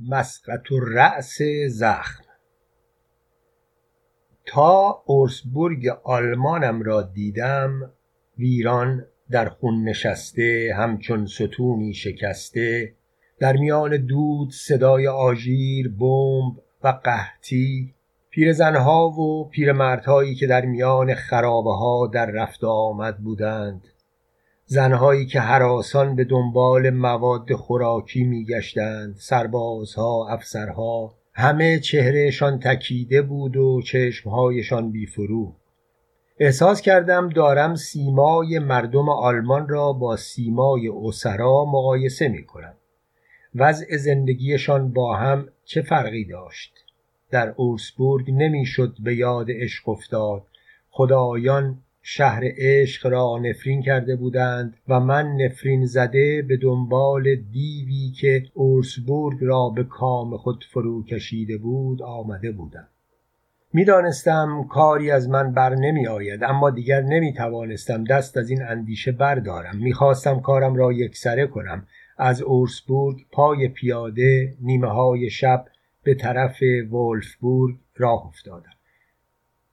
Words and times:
مسقط 0.00 0.72
الرأس 0.72 1.38
زخم. 1.68 2.24
تا 4.46 5.02
اورسبورگ 5.06 5.88
آلمانم 6.04 6.82
را 6.82 7.02
دیدم 7.02 7.92
ویران 8.38 9.06
در 9.30 9.48
خون 9.48 9.84
نشسته 9.84 10.74
همچون 10.76 11.26
ستونی 11.26 11.94
شکسته. 11.94 12.94
در 13.38 13.56
میان 13.56 13.96
دود 13.96 14.52
صدای 14.52 15.08
آژیر 15.08 15.88
بمب 15.88 16.56
و 16.84 16.88
قحطی. 17.04 17.94
پیرزنها 18.30 19.08
و 19.08 19.48
پیرمردهایی 19.48 20.34
که 20.34 20.46
در 20.46 20.64
میان 20.64 21.14
خرابه 21.14 21.72
ها 21.72 22.06
در 22.06 22.26
رفت 22.26 22.64
آمد 22.64 23.18
بودند. 23.18 23.86
زنهایی 24.70 25.26
که 25.26 25.40
حراسان 25.40 26.16
به 26.16 26.24
دنبال 26.24 26.90
مواد 26.90 27.52
خوراکی 27.52 28.24
میگشتند 28.24 29.14
سربازها 29.18 30.28
افسرها 30.30 31.14
همه 31.32 31.78
چهرهشان 31.78 32.58
تکیده 32.58 33.22
بود 33.22 33.56
و 33.56 33.82
چشمهایشان 33.82 34.90
بیفرو 34.90 35.52
احساس 36.38 36.80
کردم 36.80 37.28
دارم 37.28 37.74
سیمای 37.74 38.58
مردم 38.58 39.08
آلمان 39.08 39.68
را 39.68 39.92
با 39.92 40.16
سیمای 40.16 40.88
اسرا 40.88 41.64
مقایسه 41.64 42.28
می 42.28 42.44
کنم 42.44 42.74
وضع 43.54 43.96
زندگیشان 43.96 44.92
با 44.92 45.16
هم 45.16 45.48
چه 45.64 45.82
فرقی 45.82 46.24
داشت؟ 46.24 46.72
در 47.30 47.54
اورسبورگ 47.56 48.30
نمی‌شد 48.30 48.96
به 49.00 49.16
یاد 49.16 49.46
عشق 49.50 49.88
افتاد. 49.88 50.42
خدایان 50.90 51.78
شهر 52.02 52.42
عشق 52.56 53.06
را 53.06 53.38
نفرین 53.42 53.82
کرده 53.82 54.16
بودند 54.16 54.76
و 54.88 55.00
من 55.00 55.36
نفرین 55.36 55.86
زده 55.86 56.42
به 56.42 56.56
دنبال 56.56 57.34
دیوی 57.34 58.12
که 58.20 58.42
اورسبورگ 58.54 59.38
را 59.40 59.68
به 59.68 59.84
کام 59.84 60.36
خود 60.36 60.64
فرو 60.72 61.04
کشیده 61.04 61.58
بود 61.58 62.02
آمده 62.02 62.52
بودم. 62.52 62.88
می‌دانستم 63.72 64.66
کاری 64.70 65.10
از 65.10 65.28
من 65.28 65.52
بر 65.52 65.74
نمی 65.74 66.06
آید 66.06 66.44
اما 66.44 66.70
دیگر 66.70 67.00
نمی 67.00 67.32
توانستم 67.32 68.04
دست 68.04 68.36
از 68.36 68.50
این 68.50 68.62
اندیشه 68.62 69.12
بردارم. 69.12 69.76
می‌خواستم 69.76 70.40
کارم 70.40 70.74
را 70.74 70.92
یکسره 70.92 71.46
کنم. 71.46 71.86
از 72.18 72.42
اورسبورگ 72.42 73.16
پای 73.32 73.68
پیاده 73.68 74.54
نیمه 74.60 74.88
های 74.88 75.30
شب 75.30 75.64
به 76.02 76.14
طرف 76.14 76.62
ولفبورگ 76.92 77.76
راه 77.96 78.26
افتادم. 78.26 78.77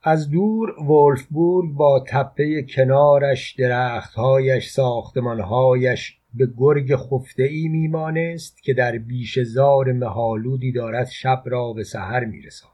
از 0.08 0.30
دور 0.30 0.84
ولفبورگ 0.84 1.74
با 1.74 2.04
تپه 2.08 2.64
کنارش 2.64 3.56
درختهایش 3.56 4.70
ساختمانهایش 4.70 6.18
به 6.34 6.48
گرگ 6.58 6.96
خفته 6.96 7.44
ای 7.44 7.68
میمانست 7.68 8.64
که 8.64 8.74
در 8.74 8.98
بیش 8.98 9.40
زار 9.40 9.92
مهالودی 9.92 10.72
دارد 10.72 11.08
شب 11.08 11.44
را 11.46 11.74
به 11.74 11.84
سحر 11.84 12.26
میرساند. 12.26 12.74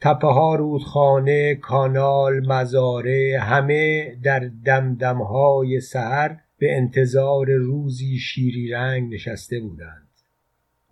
تپه 0.00 0.26
ها 0.26 0.54
رودخانه 0.54 1.54
کانال 1.54 2.46
مزاره 2.46 3.38
همه 3.40 4.14
در 4.22 4.50
دمدمهای 4.64 5.80
سحر 5.80 6.36
به 6.58 6.76
انتظار 6.76 7.50
روزی 7.50 8.18
شیری 8.18 8.70
رنگ 8.70 9.14
نشسته 9.14 9.60
بودند. 9.60 10.01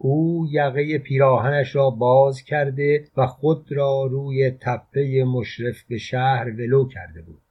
او 0.03 0.47
یقه 0.51 0.98
پیراهنش 0.98 1.77
را 1.77 1.91
باز 1.91 2.43
کرده 2.43 3.05
و 3.17 3.27
خود 3.27 3.73
را 3.73 4.07
روی 4.11 4.51
تپه 4.51 5.25
مشرف 5.25 5.83
به 5.89 5.98
شهر 5.98 6.51
ولو 6.51 6.89
کرده 6.89 7.23
بود. 7.23 7.42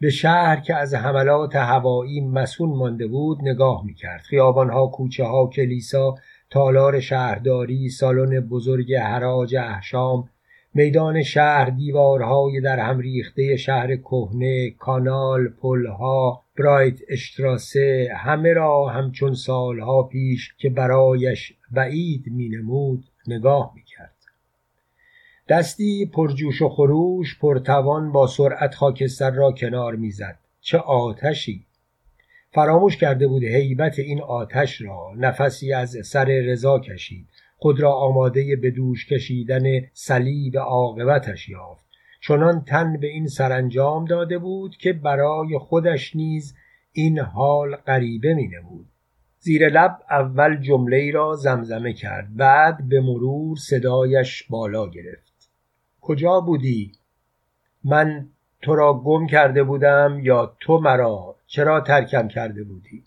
به 0.00 0.10
شهر 0.10 0.60
که 0.60 0.74
از 0.74 0.94
حملات 0.94 1.56
هوایی 1.56 2.20
مسون 2.20 2.70
مانده 2.70 3.06
بود 3.06 3.38
نگاه 3.42 3.84
می‌کرد. 3.84 4.20
خیابانها 4.20 4.86
کوچه 4.86 5.24
ها 5.24 5.46
کلیسا 5.46 6.14
تالار 6.50 7.00
شهرداری 7.00 7.88
سالن 7.88 8.40
بزرگ 8.40 8.94
حراج 8.94 9.56
احشام 9.56 10.28
میدان 10.74 11.22
شهر 11.22 11.70
دیوارهای 11.70 12.60
در 12.60 12.78
هم 12.78 12.98
ریخته 12.98 13.56
شهر 13.56 13.96
کهنه 13.96 14.70
کانال 14.70 15.48
پلها 15.48 16.44
برایت 16.58 17.00
اشتراسه 17.08 18.12
همه 18.16 18.52
را 18.52 18.88
همچون 18.88 19.34
سالها 19.34 20.02
پیش 20.02 20.54
که 20.58 20.70
برایش 20.70 21.52
بعید 21.70 22.24
مینمود 22.26 23.04
نگاه 23.26 23.72
می‌کرد. 23.74 24.14
دستی 25.48 26.06
پرجوش 26.06 26.62
و 26.62 26.68
خروش 26.68 27.38
پرتوان 27.38 28.12
با 28.12 28.26
سرعت 28.26 28.74
خاکستر 28.74 29.30
را 29.30 29.52
کنار 29.52 29.96
می‌زد. 29.96 30.38
چه 30.60 30.78
آتشی! 30.78 31.64
فراموش 32.52 32.96
کرده 32.96 33.26
بود 33.26 33.44
هیبت 33.44 33.98
این 33.98 34.20
آتش 34.22 34.80
را 34.80 35.12
نفسی 35.16 35.72
از 35.72 35.96
سر 36.04 36.24
رضا 36.24 36.78
کشید. 36.78 37.26
خود 37.56 37.80
را 37.80 37.92
آماده 37.92 38.56
به 38.56 38.70
دوش 38.70 39.06
کشیدن 39.06 39.62
صلیب 39.92 40.58
عاقبتش 40.58 41.48
یافت. 41.48 41.87
چنان 42.20 42.64
تن 42.64 43.00
به 43.00 43.06
این 43.06 43.26
سرانجام 43.26 44.04
داده 44.04 44.38
بود 44.38 44.76
که 44.76 44.92
برای 44.92 45.58
خودش 45.58 46.16
نیز 46.16 46.54
این 46.92 47.18
حال 47.18 47.76
غریبه 47.76 48.34
می 48.34 48.48
نمود. 48.48 48.86
زیر 49.38 49.68
لب 49.68 49.98
اول 50.10 50.56
جمله 50.56 51.10
را 51.10 51.34
زمزمه 51.34 51.92
کرد 51.92 52.36
بعد 52.36 52.88
به 52.88 53.00
مرور 53.00 53.56
صدایش 53.56 54.42
بالا 54.42 54.88
گرفت. 54.88 55.50
کجا 56.00 56.40
بودی؟ 56.40 56.92
من 57.84 58.28
تو 58.62 58.74
را 58.74 58.94
گم 58.94 59.26
کرده 59.26 59.62
بودم 59.62 60.20
یا 60.22 60.56
تو 60.60 60.78
مرا؟ 60.78 61.36
چرا 61.46 61.80
ترکم 61.80 62.28
کرده 62.28 62.64
بودی؟ 62.64 63.04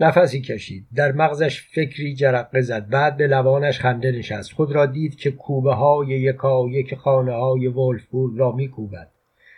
نفسی 0.00 0.40
کشید. 0.40 0.86
در 0.94 1.12
مغزش 1.12 1.62
فکری 1.62 2.14
جرقه 2.14 2.60
زد. 2.60 2.88
بعد 2.88 3.16
به 3.16 3.26
لبانش 3.26 3.80
خنده 3.80 4.12
نشست. 4.12 4.52
خود 4.52 4.72
را 4.72 4.86
دید 4.86 5.16
که 5.16 5.30
کوبه 5.30 5.74
های 5.74 6.06
یکا 6.06 6.68
یک 6.68 6.94
خانه 6.94 7.32
های 7.32 7.66
ولفبورگ 7.66 8.38
را 8.38 8.52
میکوبد. 8.52 9.10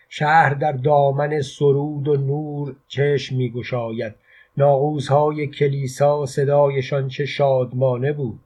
شهر 0.09 0.55
در 0.55 0.73
دامن 0.73 1.41
سرود 1.41 2.09
و 2.09 2.17
نور 2.17 2.77
چشم 2.89 3.37
میگشاید. 3.37 4.15
ناقوس 4.57 5.09
های 5.09 5.47
کلیسا 5.47 6.27
صدایشان 6.27 7.09
چه 7.09 7.27
شادمانه 7.27 8.13
بود. 8.13 8.41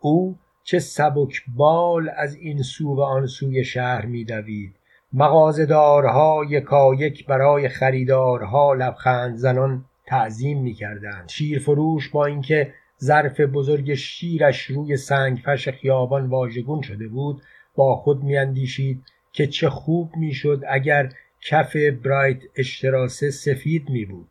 او 0.00 0.36
چه 0.64 0.78
سبک 0.78 1.42
بال 1.56 2.10
از 2.16 2.34
این 2.34 2.62
سو 2.62 2.94
و 2.94 3.00
آن 3.00 3.26
سوی 3.26 3.64
شهر 3.64 4.06
میدوید. 4.06 4.74
مغازهدارها 5.12 6.44
یکایک 6.48 7.26
برای 7.26 7.68
خریدارها 7.68 8.74
لبخند 8.74 9.36
زنان 9.36 9.84
تعظیم 10.12 10.62
می‌کردند. 10.62 11.28
شیرفروش 11.28 12.08
با 12.08 12.26
اینکه 12.26 12.74
ظرف 13.02 13.40
بزرگ 13.40 13.94
شیرش 13.94 14.62
روی 14.62 14.96
سنگفش 14.96 15.68
خیابان 15.68 16.26
واژگون 16.26 16.82
شده 16.82 17.08
بود 17.08 17.42
با 17.74 17.96
خود 17.96 18.22
میاندیشید 18.22 19.02
که 19.32 19.46
چه 19.46 19.70
خوب 19.70 20.16
می‌شد 20.16 20.62
اگر 20.68 21.12
کف 21.40 21.76
برایت 21.76 22.38
اشتراسه 22.56 23.30
سفید 23.30 23.90
می 23.90 24.04
بود 24.04 24.28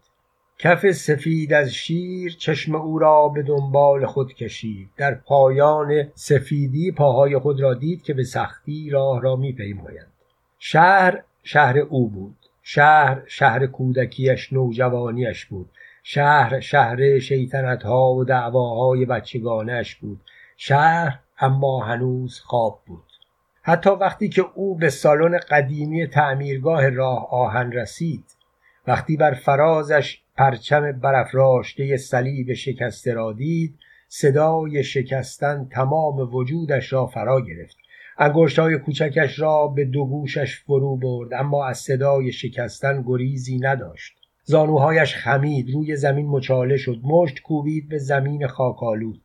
کف 0.57 0.91
سفید 0.91 1.53
از 1.53 1.73
شیر 1.73 2.35
چشم 2.39 2.75
او 2.75 2.99
را 2.99 3.27
به 3.27 3.43
دنبال 3.43 4.05
خود 4.05 4.33
کشید. 4.33 4.89
در 4.97 5.15
پایان 5.15 6.11
سفیدی 6.15 6.91
پاهای 6.91 7.37
خود 7.37 7.61
را 7.61 7.73
دید 7.73 8.03
که 8.03 8.13
به 8.13 8.23
سختی 8.23 8.89
راه 8.89 9.21
را 9.21 9.35
میپیمایند. 9.35 10.11
شهر 10.59 11.23
شهر 11.43 11.77
او 11.77 12.09
بود. 12.09 12.40
شهر 12.63 13.21
شهر 13.27 13.67
کودکیش 13.67 14.53
نوجوانیش 14.53 15.45
بود. 15.45 15.69
شهر 16.03 16.59
شهر 16.59 17.19
شیطنت 17.19 17.83
ها 17.83 18.13
و 18.13 18.23
دعواهای 18.23 19.05
بچگانش 19.05 19.95
بود. 19.95 20.21
شهر 20.57 21.19
اما 21.39 21.83
هنوز 21.83 22.39
خواب 22.39 22.81
بود. 22.85 23.03
حتی 23.61 23.89
وقتی 23.89 24.29
که 24.29 24.45
او 24.55 24.75
به 24.75 24.89
سالن 24.89 25.37
قدیمی 25.37 26.07
تعمیرگاه 26.07 26.89
راه 26.89 27.27
آهن 27.31 27.71
رسید 27.71 28.23
وقتی 28.87 29.17
بر 29.17 29.33
فرازش 29.33 30.21
پرچم 30.37 30.91
برافراشته 30.91 31.97
صلیب 31.97 32.53
شکسته 32.53 33.13
را 33.13 33.33
دید 33.33 33.79
صدای 34.07 34.83
شکستن 34.83 35.67
تمام 35.71 36.35
وجودش 36.35 36.93
را 36.93 37.07
فرا 37.07 37.41
گرفت. 37.41 37.77
های 38.17 38.77
کوچکش 38.77 39.39
را 39.39 39.67
به 39.67 39.85
دو 39.85 40.05
گوشش 40.05 40.59
فرو 40.59 40.97
برد 40.97 41.33
اما 41.33 41.65
از 41.65 41.77
صدای 41.77 42.31
شکستن 42.31 43.03
گریزی 43.07 43.57
نداشت. 43.57 44.21
زانوهایش 44.43 45.15
خمید 45.15 45.69
روی 45.73 45.95
زمین 45.95 46.27
مچاله 46.27 46.77
شد 46.77 46.99
مشت 47.03 47.41
کوبید 47.41 47.89
به 47.89 47.97
زمین 47.97 48.47
خاکالود 48.47 49.21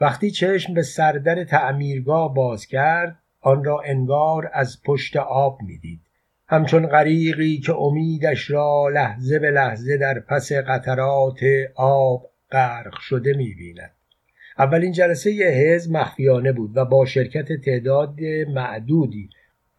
وقتی 0.00 0.30
چشم 0.30 0.74
به 0.74 0.82
سردر 0.82 1.44
تعمیرگاه 1.44 2.34
باز 2.34 2.66
کرد 2.66 3.18
آن 3.40 3.64
را 3.64 3.80
انگار 3.84 4.50
از 4.52 4.82
پشت 4.84 5.16
آب 5.16 5.58
می‌دید. 5.62 6.00
همچون 6.48 6.86
غریقی 6.86 7.58
که 7.58 7.74
امیدش 7.74 8.50
را 8.50 8.88
لحظه 8.88 9.38
به 9.38 9.50
لحظه 9.50 9.96
در 9.96 10.20
پس 10.20 10.52
قطرات 10.52 11.40
آب 11.74 12.30
غرق 12.52 12.98
شده 13.00 13.36
می‌بیند. 13.36 13.95
اولین 14.58 14.92
جلسه 14.92 15.30
حزب 15.30 15.96
مخفیانه 15.96 16.52
بود 16.52 16.76
و 16.76 16.84
با 16.84 17.04
شرکت 17.04 17.52
تعداد 17.52 18.20
معدودی 18.48 19.30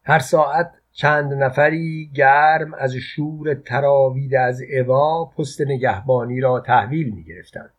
هر 0.03 0.19
ساعت 0.19 0.71
چند 0.91 1.33
نفری 1.33 2.11
گرم 2.15 2.73
از 2.73 2.95
شور 2.95 3.53
تراویده 3.53 4.39
از 4.39 4.61
اوا 4.79 5.25
پست 5.25 5.61
نگهبانی 5.61 6.39
را 6.39 6.59
تحویل 6.59 7.09
می 7.09 7.23
گرفتند. 7.23 7.76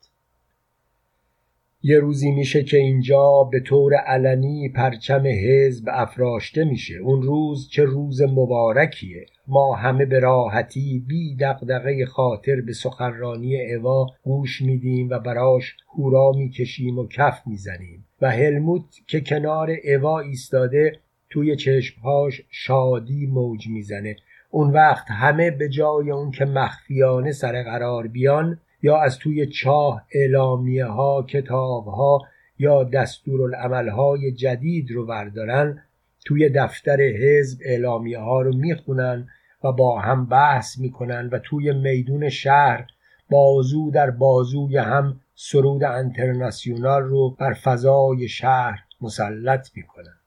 یه 1.82 1.98
روزی 1.98 2.30
میشه 2.30 2.62
که 2.62 2.76
اینجا 2.76 3.48
به 3.52 3.60
طور 3.60 3.94
علنی 3.94 4.68
پرچم 4.68 5.22
حزب 5.26 5.88
افراشته 5.92 6.64
میشه. 6.64 6.94
اون 6.94 7.22
روز 7.22 7.68
چه 7.68 7.84
روز 7.84 8.22
مبارکیه. 8.22 9.26
ما 9.46 9.74
همه 9.74 10.04
به 10.04 10.18
راحتی 10.20 11.04
بی 11.08 11.36
دقدقه 11.36 12.06
خاطر 12.06 12.60
به 12.60 12.72
سخنرانی 12.72 13.74
اوا 13.74 14.06
گوش 14.22 14.62
میدیم 14.62 15.08
و 15.10 15.18
براش 15.18 15.76
هورا 15.96 16.32
می‌کشیم 16.36 16.98
و 16.98 17.06
کف 17.06 17.46
می‌زنیم. 17.46 18.04
و 18.20 18.30
هلموت 18.30 18.84
که 19.06 19.20
کنار 19.20 19.76
اوا 19.84 20.20
ایستاده 20.20 20.92
توی 21.30 21.56
چشمهاش 21.56 22.42
شادی 22.50 23.26
موج 23.26 23.68
می‌زنه. 23.68 24.16
اون 24.50 24.70
وقت 24.70 25.10
همه 25.10 25.50
به 25.50 25.68
جای 25.68 26.10
اون 26.10 26.30
که 26.30 26.44
مخفیانه 26.44 27.32
سر 27.32 27.62
قرار 27.62 28.06
بیان 28.06 28.60
یا 28.82 29.00
از 29.00 29.18
توی 29.18 29.46
چاه 29.46 30.06
اعلامیه 30.14 30.86
ها 30.86 31.22
کتاب 31.22 31.86
ها 31.86 32.22
یا 32.58 32.84
دستورالعمل 32.84 33.88
های 33.88 34.32
جدید 34.32 34.90
رو 34.90 35.06
بردارن 35.06 35.82
توی 36.24 36.48
دفتر 36.48 37.00
حزب 37.00 37.60
اعلامیه 37.64 38.18
ها 38.18 38.42
رو 38.42 38.56
می‌خونن 38.56 39.28
و 39.64 39.72
با 39.72 40.00
هم 40.00 40.26
بحث 40.26 40.78
می‌کنن 40.78 41.28
و 41.32 41.38
توی 41.38 41.72
میدون 41.72 42.28
شهر 42.28 42.86
بازو 43.30 43.90
در 43.90 44.10
بازوی 44.10 44.76
هم 44.76 45.20
سرود 45.34 45.84
انترناسیونال 45.84 47.02
رو 47.02 47.30
بر 47.30 47.52
فضای 47.52 48.28
شهر 48.28 48.78
مسلط 49.00 49.68
می‌کنن. 49.76 50.17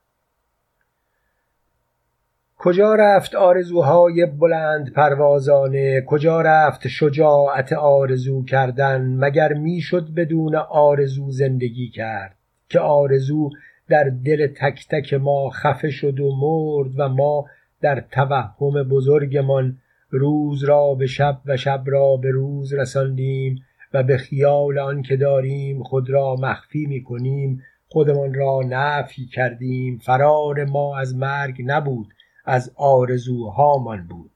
کجا 2.64 2.96
رفت 2.96 3.36
آرزوهای 3.36 4.26
بلند 4.26 4.94
پروازانه؟ 4.94 6.02
کجا 6.02 6.42
رفت 6.42 6.88
شجاعت 6.88 7.74
آرزو 7.74 8.46
کردن 8.46 9.02
مگر 9.02 9.54
می‌شد 9.54 10.14
بدون 10.14 10.56
آرزو 10.56 11.32
زندگی 11.32 11.90
کرد؟ 11.90 12.36
که 12.70 12.80
آرزو 12.80 13.50
در 13.90 14.12
دل 14.26 14.48
تک 14.48 14.88
تک 14.90 15.14
ما 15.14 15.50
خفه 15.50 15.90
شد 15.90 16.20
و 16.20 16.36
مرد 16.36 16.92
و 16.98 17.10
ما 17.10 17.46
در 17.82 18.04
توهم 18.12 18.84
بزرگمان 18.84 19.78
روز 20.10 20.64
را 20.64 20.96
به 20.96 21.08
شب 21.08 21.38
و 21.46 21.58
شب 21.58 21.84
را 21.86 22.18
به 22.18 22.32
روز 22.32 22.74
رساندیم 22.74 23.64
و 23.94 24.04
به 24.04 24.18
خیال 24.18 24.80
آن 24.80 25.02
که 25.02 25.18
داریم 25.18 25.84
خود 25.84 26.10
را 26.10 26.36
مخفی 26.36 26.86
می 26.86 27.04
کنیم 27.04 27.64
خودمان 27.90 28.34
را 28.34 28.60
نفی 28.70 29.26
کردیم. 29.26 29.98
فرار 29.98 30.66
ما 30.66 30.98
از 30.98 31.16
مرگ 31.16 31.62
نبود. 31.66 32.08
از 32.46 32.72
آرزوهامان 32.76 34.08
بود. 34.08 34.32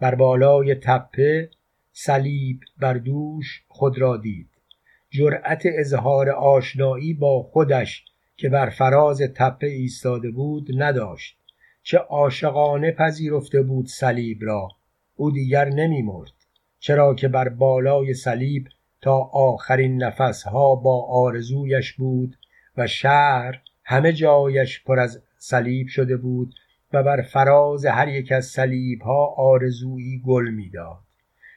بر 0.00 0.14
بالای 0.14 0.74
تپه 0.74 1.50
صلیب 1.92 2.60
بر 2.78 2.94
دوش 2.94 3.64
خود 3.68 3.98
را 3.98 4.16
دید. 4.16 4.48
جرأت 5.10 5.62
اظهار 5.64 6.30
آشنایی 6.30 7.14
با 7.14 7.42
خودش 7.42 8.04
که 8.36 8.48
بر 8.48 8.70
فراز 8.70 9.22
تپه 9.36 9.66
ایستاده 9.66 10.30
بود 10.30 10.68
نداشت. 10.82 11.38
چه 11.82 11.98
عاشقانه 11.98 12.92
پذیرفته 12.92 13.62
بود 13.62 13.86
صلیب 13.86 14.38
را. 14.42 14.68
او 15.16 15.30
دیگر 15.30 15.68
نمیمرد 15.68 16.32
چرا 16.78 17.14
که 17.14 17.28
بر 17.28 17.48
بالای 17.48 18.14
صلیب 18.14 18.68
تا 19.00 19.18
آخرین 19.32 20.02
نفسها 20.02 20.74
با 20.74 21.06
آرزویش 21.06 21.92
بود 21.92 22.36
و 22.76 22.86
شهر 22.86 23.62
همه 23.84 24.12
جایش 24.12 24.84
پر 24.84 24.98
از 24.98 25.22
صلیب 25.36 25.86
شده 25.88 26.16
بود 26.16 26.54
و 26.92 27.02
بر 27.02 27.22
فراز 27.22 27.86
هر 27.86 28.08
یک 28.08 28.32
از 28.32 28.44
صلیب 28.44 29.02
ها 29.02 29.26
آرزویی 29.26 30.22
گل 30.26 30.48
می‌داد. 30.48 30.98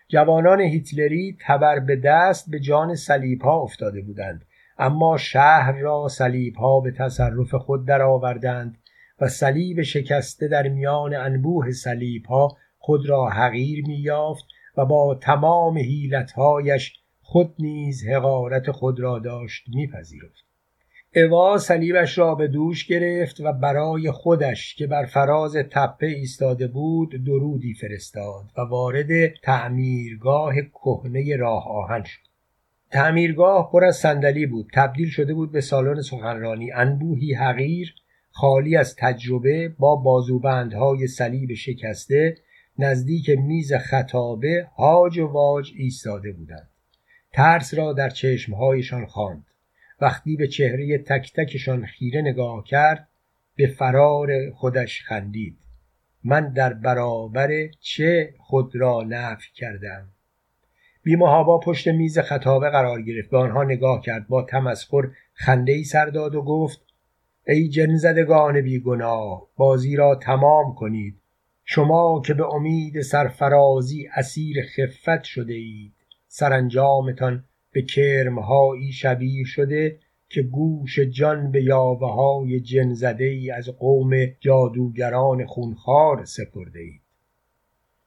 جوانان 0.07 0.61
هیتلری 0.61 1.37
تبر 1.47 1.79
به 1.79 1.95
دست 1.95 2.51
به 2.51 2.59
جان 2.59 2.95
صلیب 2.95 3.41
ها 3.41 3.61
افتاده 3.61 4.01
بودند 4.01 4.45
اما 4.77 5.17
شهر 5.17 5.71
را 5.71 6.07
صلیب 6.07 6.55
ها 6.55 6.79
به 6.79 6.91
تصرف 6.91 7.55
خود 7.55 7.85
درآوردند 7.87 8.77
و 9.21 9.27
صلیب 9.27 9.81
شکسته 9.81 10.47
در 10.47 10.67
میان 10.67 11.15
انبوه 11.15 11.71
صلیب 11.71 12.25
ها 12.25 12.57
خود 12.77 13.09
را 13.09 13.29
حقیر 13.29 13.85
میافت 13.87 14.45
و 14.77 14.85
با 14.85 15.15
تمام 15.15 15.77
حیلتهایش 15.77 16.99
خود 17.21 17.55
نیز 17.59 18.07
حقارت 18.07 18.71
خود 18.71 18.99
را 18.99 19.19
داشت 19.19 19.65
میپذیرفت. 19.67 20.45
اوا 21.17 21.57
صلیبش 21.57 22.17
را 22.17 22.35
به 22.35 22.47
دوش 22.47 22.87
گرفت 22.87 23.41
و 23.41 23.53
برای 23.53 24.11
خودش 24.11 24.75
که 24.75 24.87
بر 24.87 25.05
فراز 25.05 25.55
تپه 25.55 26.07
ایستاده 26.07 26.67
بود 26.67 27.23
درودی 27.25 27.73
فرستاد 27.73 28.45
و 28.57 28.61
وارد 28.61 29.27
تعمیرگاه 29.27 30.53
کهنه 30.61 31.35
راه 31.35 31.67
آهن 31.67 32.03
شد. 32.03 32.19
تعمیرگاه 32.91 33.71
پر 33.71 33.85
از 33.85 33.97
صندلی 33.97 34.45
بود. 34.45 34.69
تبدیل 34.73 35.09
شده 35.09 35.33
بود 35.33 35.51
به 35.51 35.61
سالن 35.61 36.01
سخنرانی. 36.01 36.71
انبوهی 36.71 37.33
حقیر 37.33 37.95
خالی 38.31 38.75
از 38.75 38.95
تجربه 38.95 39.69
با 39.79 39.95
بازوبندهای 39.95 41.07
صلیب 41.07 41.53
شکسته 41.53 42.37
نزدیک 42.79 43.29
میز 43.29 43.73
خطابه 43.73 44.67
هاج 44.77 45.19
و 45.19 45.27
واج 45.27 45.71
ایستاده 45.77 46.31
بودند. 46.31 46.69
ترس 47.33 47.73
را 47.73 47.93
در 47.93 48.09
چشمهایشان 48.09 49.05
خواند. 49.05 49.45
وقتی 50.01 50.35
به 50.35 50.47
چهره 50.47 50.97
تک 50.97 51.33
تکشان 51.33 51.85
خیره 51.85 52.21
نگاه 52.21 52.63
کرد 52.63 53.07
به 53.55 53.67
فرار 53.67 54.51
خودش 54.51 55.03
خندید. 55.03 55.57
من 56.23 56.53
در 56.53 56.73
برابر 56.73 57.67
چه 57.79 58.33
خود 58.37 58.75
را 58.75 59.03
نفی 59.07 59.49
کردم؟ 59.53 60.09
بیمهابا 61.03 61.59
پشت 61.59 61.87
میز 61.87 62.19
خطابه 62.19 62.69
قرار 62.69 63.01
گرفت 63.01 63.29
به 63.29 63.37
آنها 63.37 63.63
نگاه 63.63 64.01
کرد. 64.01 64.27
با 64.27 64.43
تمسخر 64.43 65.03
خنده 65.33 65.71
ای 65.71 65.83
سر 65.83 66.05
داد 66.05 66.35
و 66.35 66.41
گفت 66.41 66.85
ای 67.47 67.69
جنزدگان 67.69 68.61
بیگناه 68.61 69.47
بازی 69.55 69.95
را 69.95 70.15
تمام 70.15 70.75
کنید. 70.75 71.21
شما 71.65 72.21
که 72.25 72.33
به 72.33 72.53
امید 72.53 73.01
سرفرازی 73.01 74.07
اسیر 74.15 74.55
خفت 74.61 75.23
شده 75.23 75.53
اید 75.53 75.93
سرانجامتان 76.27 77.43
به 77.75 77.81
کرمهایی 77.81 78.91
شبیه 78.91 79.43
شده 79.43 79.99
که 80.29 80.41
گوش 80.41 80.99
جان 80.99 81.51
به 81.51 81.63
یاوه 81.63 82.13
های 82.13 82.59
جن 82.59 82.93
زده 82.93 83.25
ای 83.25 83.51
از 83.51 83.69
قوم 83.69 84.11
جادوگران 84.39 85.45
خونخوار 85.45 86.25
سپرده 86.25 86.79
اید 86.79 87.01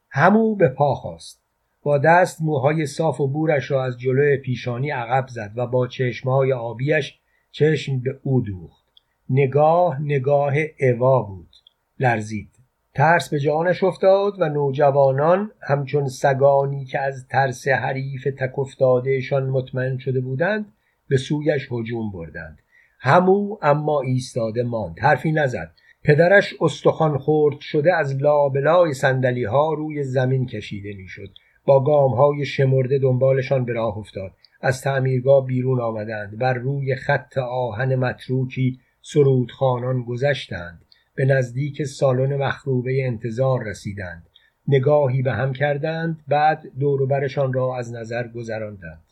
همو 0.09 0.55
به 0.55 0.69
پا 0.69 0.95
خواست. 0.95 1.41
با 1.81 1.97
دست 1.97 2.41
موهای 2.41 2.85
صاف 2.85 3.21
و 3.21 3.27
بورش 3.27 3.71
را 3.71 3.83
از 3.83 3.99
جلوی 3.99 4.37
پیشانی 4.37 4.91
عقب 4.91 5.27
زد 5.27 5.51
و 5.55 5.67
با 5.67 5.87
چشمهای 5.87 6.53
آبیش 6.53 7.19
چشم 7.51 7.99
به 7.99 8.19
او 8.23 8.41
دوخت. 8.41 8.85
نگاه 9.29 10.01
نگاه 10.01 10.53
اوا 10.79 11.21
بود. 11.21 11.55
لرزید. 11.99 12.48
ترس 12.93 13.29
به 13.29 13.39
جانش 13.39 13.83
افتاد 13.83 14.33
و 14.39 14.49
نوجوانان 14.49 15.51
همچون 15.61 16.07
سگانی 16.07 16.85
که 16.85 16.99
از 16.99 17.27
ترس 17.27 17.67
حریف 17.67 18.27
تک 18.39 18.59
افتادهشان 18.59 19.49
مطمئن 19.49 19.97
شده 19.97 20.21
بودند 20.21 20.73
به 21.09 21.17
سویش 21.17 21.67
هجوم 21.71 22.11
بردند. 22.11 22.59
همو 22.99 23.57
اما 23.61 24.01
ایستاده 24.01 24.63
ماند. 24.63 24.99
حرفی 24.99 25.31
نزد. 25.31 25.71
پدرش 26.03 26.53
استخوان 26.61 27.17
خورد 27.17 27.59
شده 27.59 27.95
از 27.95 28.15
لابلای 28.15 28.93
سندلی 28.93 29.43
ها 29.43 29.73
روی 29.73 30.03
زمین 30.03 30.45
کشیده 30.45 30.93
می‌شد. 30.93 31.29
با 31.65 31.83
گام 31.83 32.11
های 32.11 32.45
شمرده 32.45 32.99
دنبالشان 32.99 33.65
به 33.65 33.73
راه 33.73 33.97
افتاد. 33.97 34.31
از 34.61 34.81
تعمیرگاه 34.81 35.45
بیرون 35.45 35.81
آمدند 35.81 36.37
بر 36.37 36.53
روی 36.53 36.95
خط 36.95 37.37
آهن 37.37 37.95
متروکی 37.95 38.79
سرودخانان 39.01 40.03
گذشتند. 40.03 40.85
به 41.19 41.25
نزدیک 41.25 41.83
سالن 41.83 42.35
مخروبه 42.35 43.05
انتظار 43.05 43.63
رسیدند. 43.63 44.27
نگاهی 44.67 45.21
به 45.21 45.33
هم 45.33 45.53
کردند 45.53 46.19
بعد 46.27 46.63
دوروبرشان 46.79 47.53
را 47.53 47.77
از 47.77 47.93
نظر 47.93 48.27
گذراندند. 48.27 49.03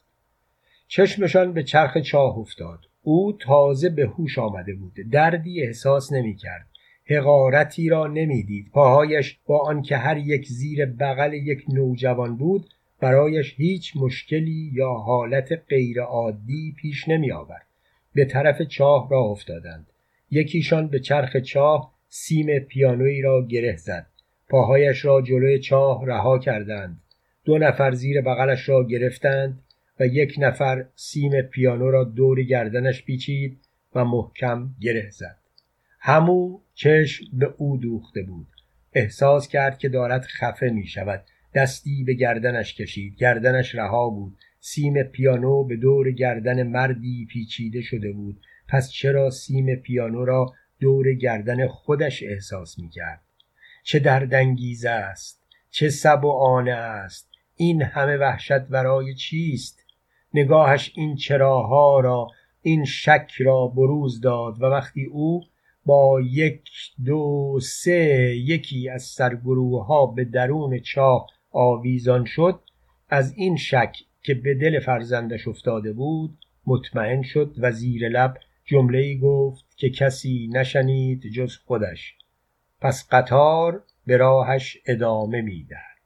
چشمشان 0.88 1.54
به 1.54 1.64
چرخ 1.64 1.98
چاه 1.98 2.38
افتاد. 2.38 2.80
او 3.04 3.38
تازه 3.40 3.90
به 3.90 4.06
هوش 4.06 4.40
آمده 4.40 4.74
بود. 4.74 4.94
دردی 5.12 5.64
احساس 5.64 6.14
نمی 6.14 6.36
کرد 6.36 6.66
حقارتی 7.06 7.90
را 7.90 8.08
نمی‌دید. 8.08 8.72
پاهایش 8.72 9.40
با 9.46 9.60
آنکه 9.60 9.98
هر 9.98 10.18
یک 10.18 10.48
زیر 10.48 10.86
بغل 10.86 11.34
یک 11.34 11.64
نوجوان 11.70 12.38
بود 12.38 12.70
برایش 13.00 13.54
هیچ 13.58 13.94
مشکلی 13.96 14.72
یا 14.74 14.94
حالت 14.94 15.52
غیرعادی 15.70 16.76
پیش 16.78 17.08
نمی 17.08 17.32
آورد 17.32 17.66
به 18.16 18.26
طرف 18.26 18.62
چاه 18.62 19.08
را 19.12 19.20
افتادند. 19.20 19.88
یکیشان 20.32 20.88
به 20.88 21.00
چرخ 21.00 21.38
چاه 21.38 21.97
سیم 22.10 22.60
پیانویی 22.60 23.22
را 23.22 23.48
گره 23.48 23.76
زد. 23.76 24.08
پاهایش 24.50 25.06
را 25.06 25.22
جلوی 25.22 25.60
چاه 25.60 26.06
رها 26.06 26.40
کردند. 26.40 27.02
دو 27.46 27.58
نفر 27.58 27.92
زیر 27.92 28.22
بغلش 28.22 28.70
را 28.70 28.84
گرفتند 28.84 29.64
و 30.00 30.08
یک 30.08 30.36
نفر 30.38 30.86
سیم 30.96 31.42
پیانو 31.42 31.92
را 31.92 32.04
دور 32.04 32.44
گردنش 32.44 33.04
پیچید 33.04 33.60
و 33.96 34.06
محکم 34.06 34.70
گره 34.82 35.10
زد. 35.10 35.38
همو 36.00 36.60
چشم 36.74 37.26
به 37.34 37.54
او 37.58 37.78
دوخته 37.78 38.24
بود. 38.24 38.48
احساس 38.94 39.48
کرد 39.48 39.78
که 39.78 39.90
دارد 39.90 40.26
خفه 40.26 40.70
می 40.70 40.88
شود. 40.88 41.24
دستی 41.56 42.04
به 42.04 42.14
گردنش 42.14 42.76
کشید. 42.76 43.16
گردنش 43.16 43.76
رها 43.76 44.10
بود. 44.10 44.38
سیم 44.60 45.04
پیانو 45.04 45.64
به 45.64 45.76
دور 45.76 46.12
گردن 46.12 46.64
مردی 46.64 47.28
پیچیده 47.30 47.82
شده 47.82 48.12
بود. 48.12 48.42
پس 48.68 48.92
چرا 48.92 49.30
سیم 49.30 49.76
پیانو 49.76 50.26
را 50.26 50.54
دور 50.80 51.14
گردن 51.14 51.68
خودش 51.68 52.24
احساس 52.24 52.80
می 52.80 52.90
کرد 52.90 53.22
چه 53.84 54.00
دردانگیز 54.00 54.86
است 54.86 55.42
چه 55.70 55.90
سب 55.90 56.26
و 56.26 56.32
آنه 56.32 56.72
است. 56.72 57.30
این 57.56 57.82
همه 57.82 58.18
وحشت 58.18 58.60
برای 58.60 59.16
چیست؟ 59.16 59.84
نگاهش 60.34 60.92
این 60.96 61.16
چراها 61.16 62.00
را 62.00 62.28
این 62.62 62.86
شک 62.86 63.32
را 63.40 63.68
بروز 63.68 64.22
داد 64.22 64.62
و 64.62 64.66
وقتی 64.66 65.06
او 65.06 65.44
با 65.86 66.22
یک 66.22 66.70
دو 67.06 67.60
سه 67.62 68.36
یکی 68.36 68.90
از 68.90 69.04
سرگروه 69.04 69.86
ها 69.86 70.06
به 70.06 70.26
درون 70.26 70.80
چاه 70.80 71.28
آویزان 71.52 72.26
شد 72.26 72.60
از 73.10 73.34
این 73.36 73.58
شک 73.58 73.98
که 74.22 74.34
به 74.34 74.54
دل 74.54 74.80
فرزندش 74.80 75.48
افتاده 75.48 75.94
بود 75.94 76.38
مطمئن 76.66 77.22
شد 77.22 77.56
و 77.58 77.72
زیر 77.72 78.10
لب 78.10 78.38
جمله 78.66 79.00
ای 79.00 79.18
گفت 79.20 79.66
که 79.78 79.90
کسی 79.90 80.50
نشنید 80.54 81.28
جز 81.28 81.58
خودش. 81.58 82.16
پس 82.82 83.08
قطار 83.12 83.84
به 84.06 84.18
راهش 84.18 84.78
ادامه 84.86 85.42
می‌دهد. 85.42 85.98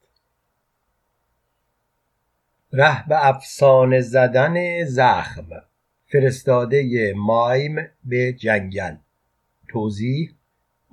ره 2.74 3.08
به 3.08 3.28
افسانه 3.28 4.02
زدن 4.02 4.84
زخم. 4.86 5.50
فرستاده 6.06 7.14
مایم 7.18 7.76
به 8.04 8.34
جنگل. 8.34 8.96
توضیح 9.68 10.32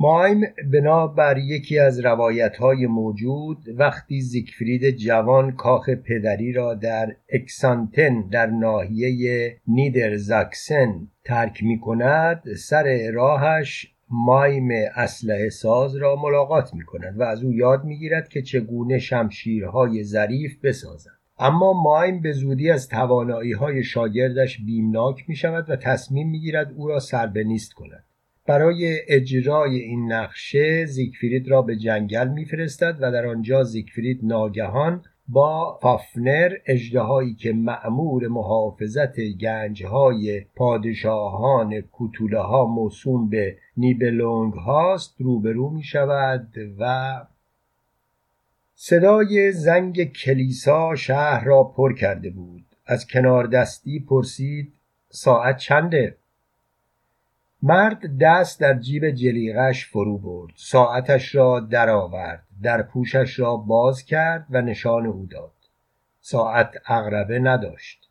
مایم 0.00 0.40
بنابر 0.72 1.38
یکی 1.38 1.78
از 1.78 2.00
روایت 2.00 2.56
های 2.56 2.86
موجود 2.86 3.58
وقتی 3.76 4.20
زیگفرید 4.20 4.90
جوان 4.90 5.52
کاخ 5.52 5.90
پدری 5.90 6.52
را 6.52 6.74
در 6.74 7.16
اکسانتن 7.28 8.28
در 8.28 8.46
ناحیه 8.46 9.56
نیدرزاکسن 9.66 11.08
ترک 11.24 11.62
می 11.62 11.80
کند 11.80 12.42
سر 12.54 13.10
راهش 13.10 13.94
مایم 14.10 14.68
اسلحه 14.94 15.48
ساز 15.48 15.96
را 15.96 16.16
ملاقات 16.16 16.74
می 16.74 16.84
کند 16.84 17.20
و 17.20 17.22
از 17.22 17.44
او 17.44 17.52
یاد 17.52 17.84
می 17.84 17.98
گیرد 17.98 18.28
که 18.28 18.42
چگونه 18.42 18.98
شمشیرهای 18.98 20.04
ظریف 20.04 20.64
بسازد. 20.64 21.18
اما 21.38 21.82
مایم 21.82 22.20
به 22.20 22.32
زودی 22.32 22.70
از 22.70 22.88
توانایی 22.88 23.52
های 23.52 23.84
شاگردش 23.84 24.60
بیمناک 24.66 25.24
می 25.28 25.36
شود 25.36 25.70
و 25.70 25.76
تصمیم 25.76 26.30
می 26.30 26.40
گیرد 26.40 26.72
او 26.76 26.88
را 26.88 27.00
سربنیست 27.00 27.72
کند. 27.72 28.04
برای 28.48 28.98
اجرای 29.08 29.78
این 29.78 30.12
نقشه 30.12 30.86
زیگفرید 30.86 31.48
را 31.48 31.62
به 31.62 31.76
جنگل 31.76 32.28
میفرستد 32.28 32.96
و 33.00 33.12
در 33.12 33.26
آنجا 33.26 33.64
زیگفرید 33.64 34.20
ناگهان 34.22 35.02
با 35.28 35.78
فافنر 35.82 36.52
اجدهایی 36.66 37.34
که 37.34 37.52
معمور 37.52 38.28
محافظت 38.28 39.20
گنجهای 39.20 40.40
پادشاهان 40.40 41.80
کوتوله 41.80 42.38
ها 42.38 42.66
موسوم 42.66 43.28
به 43.28 43.56
نیبلونگ 43.76 44.52
هاست 44.52 45.14
روبرو 45.18 45.70
می 45.70 45.82
شود 45.82 46.54
و 46.78 47.12
صدای 48.74 49.52
زنگ 49.52 50.12
کلیسا 50.12 50.94
شهر 50.94 51.44
را 51.44 51.64
پر 51.64 51.94
کرده 51.94 52.30
بود. 52.30 52.64
از 52.86 53.06
کنار 53.06 53.46
دستی 53.46 54.00
پرسید 54.00 54.72
ساعت 55.10 55.56
چنده؟ 55.56 56.17
مرد 57.62 58.18
دست 58.18 58.60
در 58.60 58.78
جیب 58.78 59.10
جلیقش 59.10 59.86
فرو 59.86 60.18
برد. 60.18 60.52
ساعتش 60.56 61.34
را 61.34 61.60
درآورد. 61.60 62.42
در 62.62 62.82
پوشش 62.82 63.38
را 63.38 63.56
باز 63.56 64.04
کرد 64.04 64.46
و 64.50 64.62
نشان 64.62 65.06
او 65.06 65.26
داد. 65.26 65.52
ساعت 66.20 66.74
اغربه 66.86 67.38
نداشت. 67.38 68.08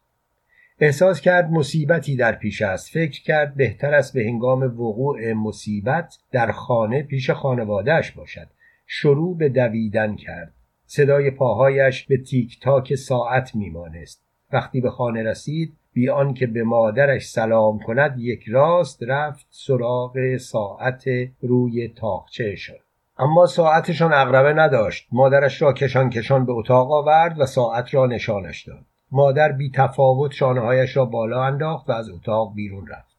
احساس 0.79 1.21
کرد 1.21 1.51
مصیبتی 1.51 2.15
در 2.15 2.31
پیش 2.31 2.61
است. 2.61 2.89
فکر 2.89 3.23
کرد 3.23 3.55
بهتر 3.55 3.93
است 3.93 4.13
به 4.13 4.23
هنگام 4.23 4.63
وقوع 4.63 5.33
مصیبت 5.33 6.17
در 6.31 6.51
خانه 6.51 7.03
پیش 7.03 7.29
خانوادهش 7.29 8.11
باشد. 8.11 8.47
شروع 8.85 9.37
به 9.37 9.49
دویدن 9.49 10.15
کرد. 10.15 10.53
صدای 10.85 11.31
پاهایش 11.31 12.05
به 12.05 12.17
تیک 12.17 12.59
تاک 12.59 12.95
ساعت 12.95 13.55
میمانست. 13.55 14.23
وقتی 14.51 14.81
به 14.81 14.89
خانه 14.89 15.23
رسید 15.23 15.77
بی 15.97 16.09
آنکه 16.09 16.47
به 16.47 16.63
مادرش 16.63 17.29
سلام 17.29 17.79
کند 17.79 18.19
یک 18.19 18.45
راست 18.47 19.03
رفت 19.03 19.47
سراغ 19.49 20.37
ساعت 20.37 21.03
روی 21.41 21.87
تاقچه 21.87 22.55
شد. 22.55 22.79
اما 23.17 23.45
ساعتشان 23.45 24.13
اغربه 24.13 24.53
نداشت. 24.53 25.07
مادرش 25.11 25.61
را 25.61 25.73
کشان 25.73 26.09
کشان 26.09 26.45
به 26.45 26.51
اتاق 26.51 26.91
آورد 26.91 27.39
و 27.39 27.45
ساعت 27.45 27.93
را 27.93 28.05
نشانش 28.05 28.67
داد. 28.67 28.85
مادر 29.11 29.51
بی 29.51 29.71
تفاوت 29.75 30.31
شانههایش 30.31 30.97
را 30.97 31.05
بالا 31.05 31.43
انداخت 31.43 31.89
و 31.89 31.91
از 31.91 32.09
اتاق 32.09 32.53
بیرون 32.55 32.87
رفت. 32.87 33.17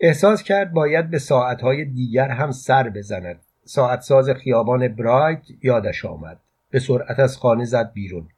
احساس 0.00 0.42
کرد 0.42 0.72
باید 0.72 1.10
به 1.10 1.18
ساعتهای 1.18 1.84
دیگر 1.84 2.28
هم 2.28 2.50
سر 2.50 2.88
بزند. 2.88 3.40
ساعت 3.64 4.00
ساز 4.00 4.30
خیابان 4.30 4.88
برایت 4.88 5.42
یادش 5.62 6.04
آمد. 6.04 6.40
به 6.70 6.78
سرعت 6.78 7.18
از 7.18 7.36
خانه 7.36 7.64
زد 7.64 7.92
بیرون. 7.92 8.28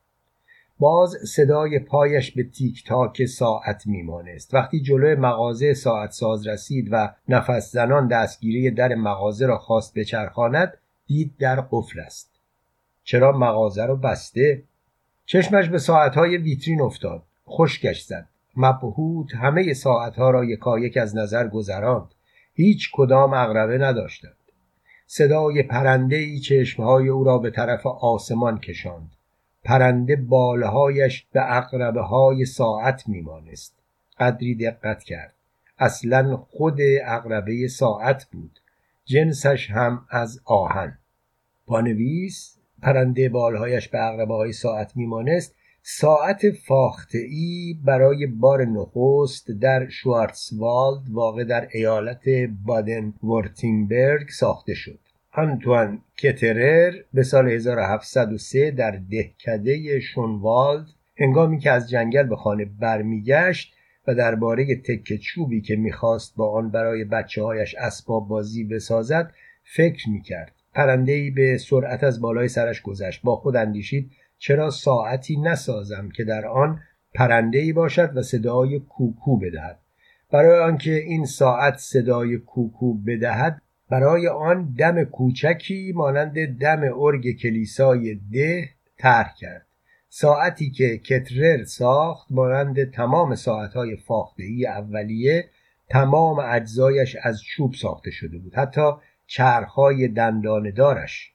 باز 0.82 1.10
صدای 1.10 1.78
پایش 1.78 2.30
به 2.30 2.42
تیک 2.42 2.84
تاک 2.86 3.24
ساعت 3.24 3.86
میمانست. 3.86 4.54
وقتی 4.54 4.80
جلوی 4.80 5.14
مغازه 5.14 5.74
ساعت 5.74 6.10
ساز 6.10 6.46
رسید 6.46 6.88
و 6.90 7.14
نفس 7.28 7.72
زنان 7.72 8.08
دستگیری 8.08 8.70
در 8.70 8.94
مغازه 8.94 9.46
را 9.46 9.58
خواست 9.58 9.94
بچرخاند 9.94 10.78
دید 11.06 11.34
در 11.38 11.60
قفل 11.60 12.00
است. 12.00 12.30
چرا 13.04 13.32
مغازه 13.32 13.86
را 13.86 13.94
بسته؟ 13.96 14.62
چشمش 15.26 15.68
به 15.68 15.78
ساعتهای 15.78 16.36
ویترین 16.36 16.80
افتاد. 16.80 17.22
خشکش 17.48 18.02
زد. 18.02 18.28
مبهوت 18.56 19.34
همه 19.34 19.74
ساعتها 19.74 20.30
را 20.30 20.44
یکایک 20.44 20.96
از 20.96 21.16
نظر 21.16 21.48
گذراند. 21.48 22.14
هیچ 22.54 22.90
کدام 22.92 23.32
اغربه 23.32 23.78
نداشتند. 23.78 24.36
صدای 25.06 25.62
پرنده 25.62 26.16
ای 26.16 26.38
چشمهای 26.38 27.08
او 27.08 27.24
را 27.24 27.38
به 27.38 27.50
طرف 27.50 27.86
آسمان 27.86 28.58
کشاند. 28.58 29.10
پرنده 29.64 30.16
بالهایش 30.16 31.26
به 31.32 31.56
اقربه 31.56 32.02
های 32.02 32.44
ساعت 32.44 33.08
میمانست. 33.08 33.74
قدری 34.18 34.54
دقت 34.54 35.02
کرد. 35.02 35.34
اصلا 35.78 36.36
خود 36.36 36.78
اقربه 37.04 37.68
ساعت 37.68 38.24
بود. 38.32 38.58
جنسش 39.04 39.70
هم 39.70 40.06
از 40.10 40.40
آهن. 40.44 40.98
پانویس 41.66 42.58
پرنده 42.82 43.28
بالهایش 43.28 43.88
به 43.88 44.06
اقربه 44.06 44.34
های 44.34 44.52
ساعت 44.52 44.96
میمانست. 44.96 45.54
ساعت 45.82 46.50
فاخته 46.50 47.18
ای 47.18 47.76
برای 47.84 48.26
بار 48.26 48.64
نخست 48.64 49.50
در 49.50 49.88
شوارتسوالد 49.88 51.10
واقع 51.10 51.44
در 51.44 51.68
ایالت 51.72 52.28
بادن 52.64 53.14
ورتینبرگ 53.22 54.28
ساخته 54.28 54.74
شد. 54.74 54.98
آنتوان 55.34 56.02
کترر 56.18 56.92
به 57.14 57.22
سال 57.22 57.48
1703 57.48 58.70
در 58.70 59.00
دهکده 59.10 60.00
شونوالد 60.00 60.86
هنگامی 61.16 61.58
که 61.58 61.70
از 61.70 61.90
جنگل 61.90 62.22
به 62.22 62.36
خانه 62.36 62.64
برمیگشت 62.64 63.74
و 64.06 64.14
درباره 64.14 64.76
تکه 64.76 65.18
چوبی 65.18 65.60
که 65.60 65.76
می‌خواست 65.76 66.36
با 66.36 66.52
آن 66.52 66.70
برای 66.70 67.04
بچه 67.04 67.42
هایش 67.42 67.74
اسباب 67.74 68.28
بازی 68.28 68.64
بسازد 68.64 69.32
فکر 69.64 70.10
می‌کرد. 70.10 70.52
پرنده 70.74 71.30
به 71.30 71.58
سرعت 71.58 72.04
از 72.04 72.20
بالای 72.20 72.48
سرش 72.48 72.82
گذشت. 72.82 73.22
با 73.22 73.36
خود 73.36 73.56
اندیشید 73.56 74.10
چرا 74.38 74.70
ساعتی 74.70 75.36
نسازم 75.40 76.08
که 76.08 76.24
در 76.24 76.46
آن 76.46 76.80
پرنده 77.14 77.58
ای 77.58 77.72
باشد 77.72 78.16
و 78.16 78.22
صدای 78.22 78.78
کوکو 78.78 79.36
بدهد. 79.38 79.78
برای 80.32 80.60
آنکه 80.60 80.94
این 80.94 81.24
ساعت 81.24 81.76
صدای 81.78 82.38
کوکو 82.38 82.94
بدهد 82.94 83.61
برای 83.92 84.28
آن 84.28 84.74
دم 84.78 85.04
کوچکی 85.04 85.92
مانند 85.94 86.58
دم 86.58 86.80
ارگ 86.96 87.36
کلیسای 87.36 88.14
ده 88.32 88.68
طرح 88.98 89.34
کرد. 89.38 89.66
ساعتی 90.08 90.70
که 90.70 90.98
کترر 90.98 91.64
ساخت 91.64 92.26
مانند 92.30 92.90
تمام 92.90 93.34
ساعتهای 93.34 93.96
فاختهی 93.96 94.66
اولیه 94.66 95.48
تمام 95.88 96.38
اجزایش 96.38 97.16
از 97.22 97.42
چوب 97.42 97.74
ساخته 97.74 98.10
شده 98.10 98.38
بود 98.38 98.54
حتی 98.54 98.90
چرخهای 99.26 100.08
دنداندارش 100.08 101.32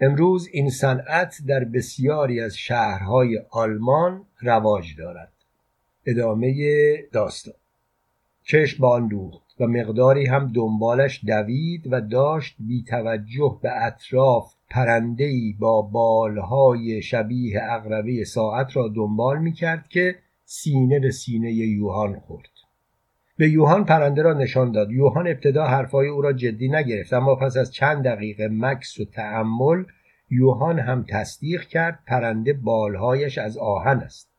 امروز 0.00 0.48
این 0.52 0.70
صنعت 0.70 1.36
در 1.46 1.64
بسیاری 1.64 2.40
از 2.40 2.56
شهرهای 2.56 3.42
آلمان 3.50 4.26
رواج 4.40 4.96
دارد. 4.98 5.32
ادامه 6.06 6.96
داستان. 7.12 7.54
چشم 8.42 8.84
آن 8.84 9.08
و 9.60 9.66
مقداری 9.66 10.26
هم 10.26 10.52
دنبالش 10.54 11.20
دوید 11.24 11.92
و 11.92 12.00
داشت 12.00 12.56
بی 12.58 12.82
توجه 12.82 13.58
به 13.62 13.84
اطراف 13.86 14.54
پرندهی 14.70 15.56
با 15.58 15.82
بالهای 15.82 17.02
شبیه 17.02 17.60
اغربه 17.62 18.24
ساعت 18.24 18.76
را 18.76 18.88
دنبال 18.88 19.38
می 19.38 19.52
کرد 19.52 19.88
که 19.88 20.16
سینه 20.44 21.00
به 21.00 21.10
سینه 21.10 21.52
یوهان 21.52 22.20
خورد. 22.20 22.48
به 23.36 23.48
یوهان 23.48 23.84
پرنده 23.84 24.22
را 24.22 24.32
نشان 24.32 24.72
داد. 24.72 24.90
یوهان 24.90 25.26
ابتدا 25.26 25.66
حرفای 25.66 26.08
او 26.08 26.22
را 26.22 26.32
جدی 26.32 26.68
نگرفت 26.68 27.12
اما 27.12 27.34
پس 27.34 27.56
از 27.56 27.72
چند 27.72 28.04
دقیقه 28.04 28.48
مکس 28.48 29.00
و 29.00 29.04
تعمل 29.04 29.84
یوهان 30.30 30.78
هم 30.78 31.04
تصدیق 31.08 31.62
کرد 31.62 31.98
پرنده 32.06 32.52
بالهایش 32.52 33.38
از 33.38 33.58
آهن 33.58 33.98
است. 33.98 34.33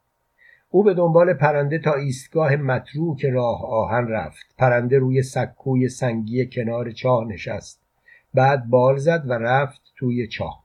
او 0.75 0.84
به 0.84 0.94
دنبال 0.94 1.34
پرنده 1.34 1.79
تا 1.79 1.94
ایستگاه 1.94 2.55
متروک 2.55 3.25
راه 3.25 3.65
آهن 3.65 4.08
رفت. 4.08 4.46
پرنده 4.58 4.98
روی 4.98 5.22
سکوی 5.22 5.89
سنگی 5.89 6.46
کنار 6.46 6.91
چاه 6.91 7.25
نشست. 7.27 7.82
بعد 8.34 8.65
بال 8.65 8.98
زد 8.98 9.24
و 9.27 9.34
رفت 9.34 9.82
توی 9.98 10.27
چاه. 10.27 10.63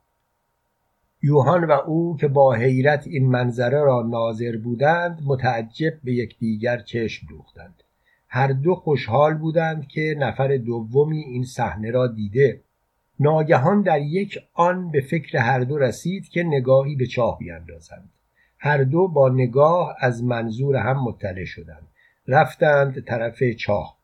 یوهان 1.23 1.65
و 1.65 1.73
او 1.73 2.17
که 2.17 2.29
با 2.29 2.55
حیرت 2.55 3.07
این 3.07 3.31
منظره 3.31 3.81
را 3.81 4.03
ناظر 4.03 4.57
بودند 4.57 5.21
متعجب 5.25 5.93
به 6.05 6.13
یکدیگر 6.13 6.79
چشم 6.79 7.27
دوختند. 7.31 7.83
هر 8.29 8.53
دو 8.53 8.75
خوشحال 8.75 9.35
بودند 9.35 9.87
که 9.87 10.15
نفر 10.19 10.57
دومی 10.57 11.19
این 11.21 11.45
صحنه 11.45 11.91
را 11.91 12.07
دیده. 12.07 12.61
ناگهان 13.21 13.83
در 13.83 14.01
یک 14.01 14.39
آن 14.55 14.91
به 14.91 15.01
فکر 15.01 15.39
هر 15.39 15.61
دو 15.61 15.79
رسید 15.79 16.29
که 16.29 16.43
نگاهی 16.43 16.97
به 16.97 17.07
چاه 17.07 17.39
بیاندازند. 17.39 18.11
هر 18.63 18.85
دو 18.85 19.09
با 19.09 19.29
نگاه 19.29 19.97
از 20.01 20.25
منظور 20.25 20.77
هم 20.77 21.05
مطلع 21.05 21.45
شدند. 21.45 21.89
رفتند 22.29 23.05
طرف 23.05 23.43
چاه. 23.59 23.97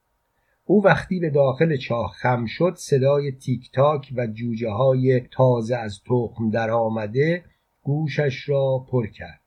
او 0.64 0.84
وقتی 0.84 1.20
به 1.20 1.30
داخل 1.30 1.76
چاه 1.76 2.12
خم 2.12 2.46
شد 2.46 2.74
صدای 2.76 3.32
تیک 3.32 3.70
تاک 3.72 4.12
و 4.16 4.26
جوجه 4.26 4.70
های 4.70 5.20
تازه 5.20 5.76
از 5.76 6.00
تخم 6.06 6.50
در 6.50 6.70
آمده 6.70 7.44
گوشش 7.82 8.48
را 8.48 8.86
پر 8.90 9.06
کرد. 9.06 9.40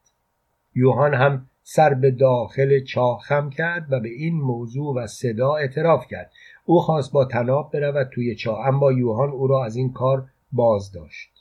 یوهان 0.75 1.13
هم 1.13 1.46
سر 1.63 1.94
به 1.94 2.12
داخل 2.12 2.84
چاه 2.84 3.20
خم 3.20 3.50
کرد 3.50 3.94
و 3.94 4.00
به 4.00 4.10
این 4.10 4.34
موضوع 4.34 4.96
و 4.96 5.08
صدا 5.08 5.56
اعتراف 5.56 6.08
کرد. 6.08 6.32
او 6.66 6.80
خواست 6.80 7.12
با 7.12 7.25
تناب 7.25 7.72
برود 7.74 8.10
توی 8.13 8.36
چاه 8.36 8.68
اما 8.68 8.92
یوهان 8.92 9.30
او 9.30 9.48
را 9.48 9.66
از 9.66 9.75
این 9.75 9.94
کار 9.94 10.28
باز 10.51 10.92
داشت 10.92 11.38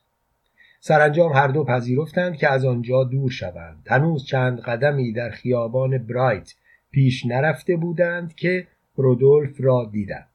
سرانجام 0.80 1.32
هر 1.32 1.48
دو 1.48 1.64
پذیرفتند 1.64 2.36
که 2.36 2.48
از 2.48 2.64
آنجا 2.64 3.04
دور 3.04 3.30
شوند. 3.30 3.86
هنوز 3.90 4.24
چند 4.24 4.60
قدمی 4.60 5.12
در 5.12 5.30
خیابان 5.30 5.98
برایت 5.98 6.54
پیش 6.90 7.26
نرفته 7.26 7.76
بودند 7.76 8.34
که 8.34 8.66
رودولف 8.96 9.60
را 9.60 9.88
دیدند. 9.92 10.28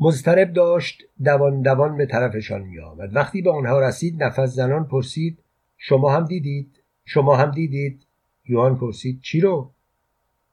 مضطرب 0.00 0.52
داشت 0.52 1.02
دوان 1.24 1.62
دوان 1.62 1.96
به 1.96 2.06
طرفشان 2.06 2.62
می 2.62 2.78
آمد 2.78 3.16
وقتی 3.16 3.42
به 3.42 3.50
آنها 3.50 3.80
رسید 3.80 4.22
نفس 4.22 4.48
زنان 4.48 4.84
پرسید 4.84 5.38
شما 5.78 6.12
هم 6.12 6.24
دیدید؟ 6.24 6.82
شما 7.04 7.36
هم 7.36 7.50
دیدید؟ 7.50 8.06
یوهان 8.48 8.76
پرسید 8.78 9.20
چی 9.22 9.40
رو؟ 9.40 9.70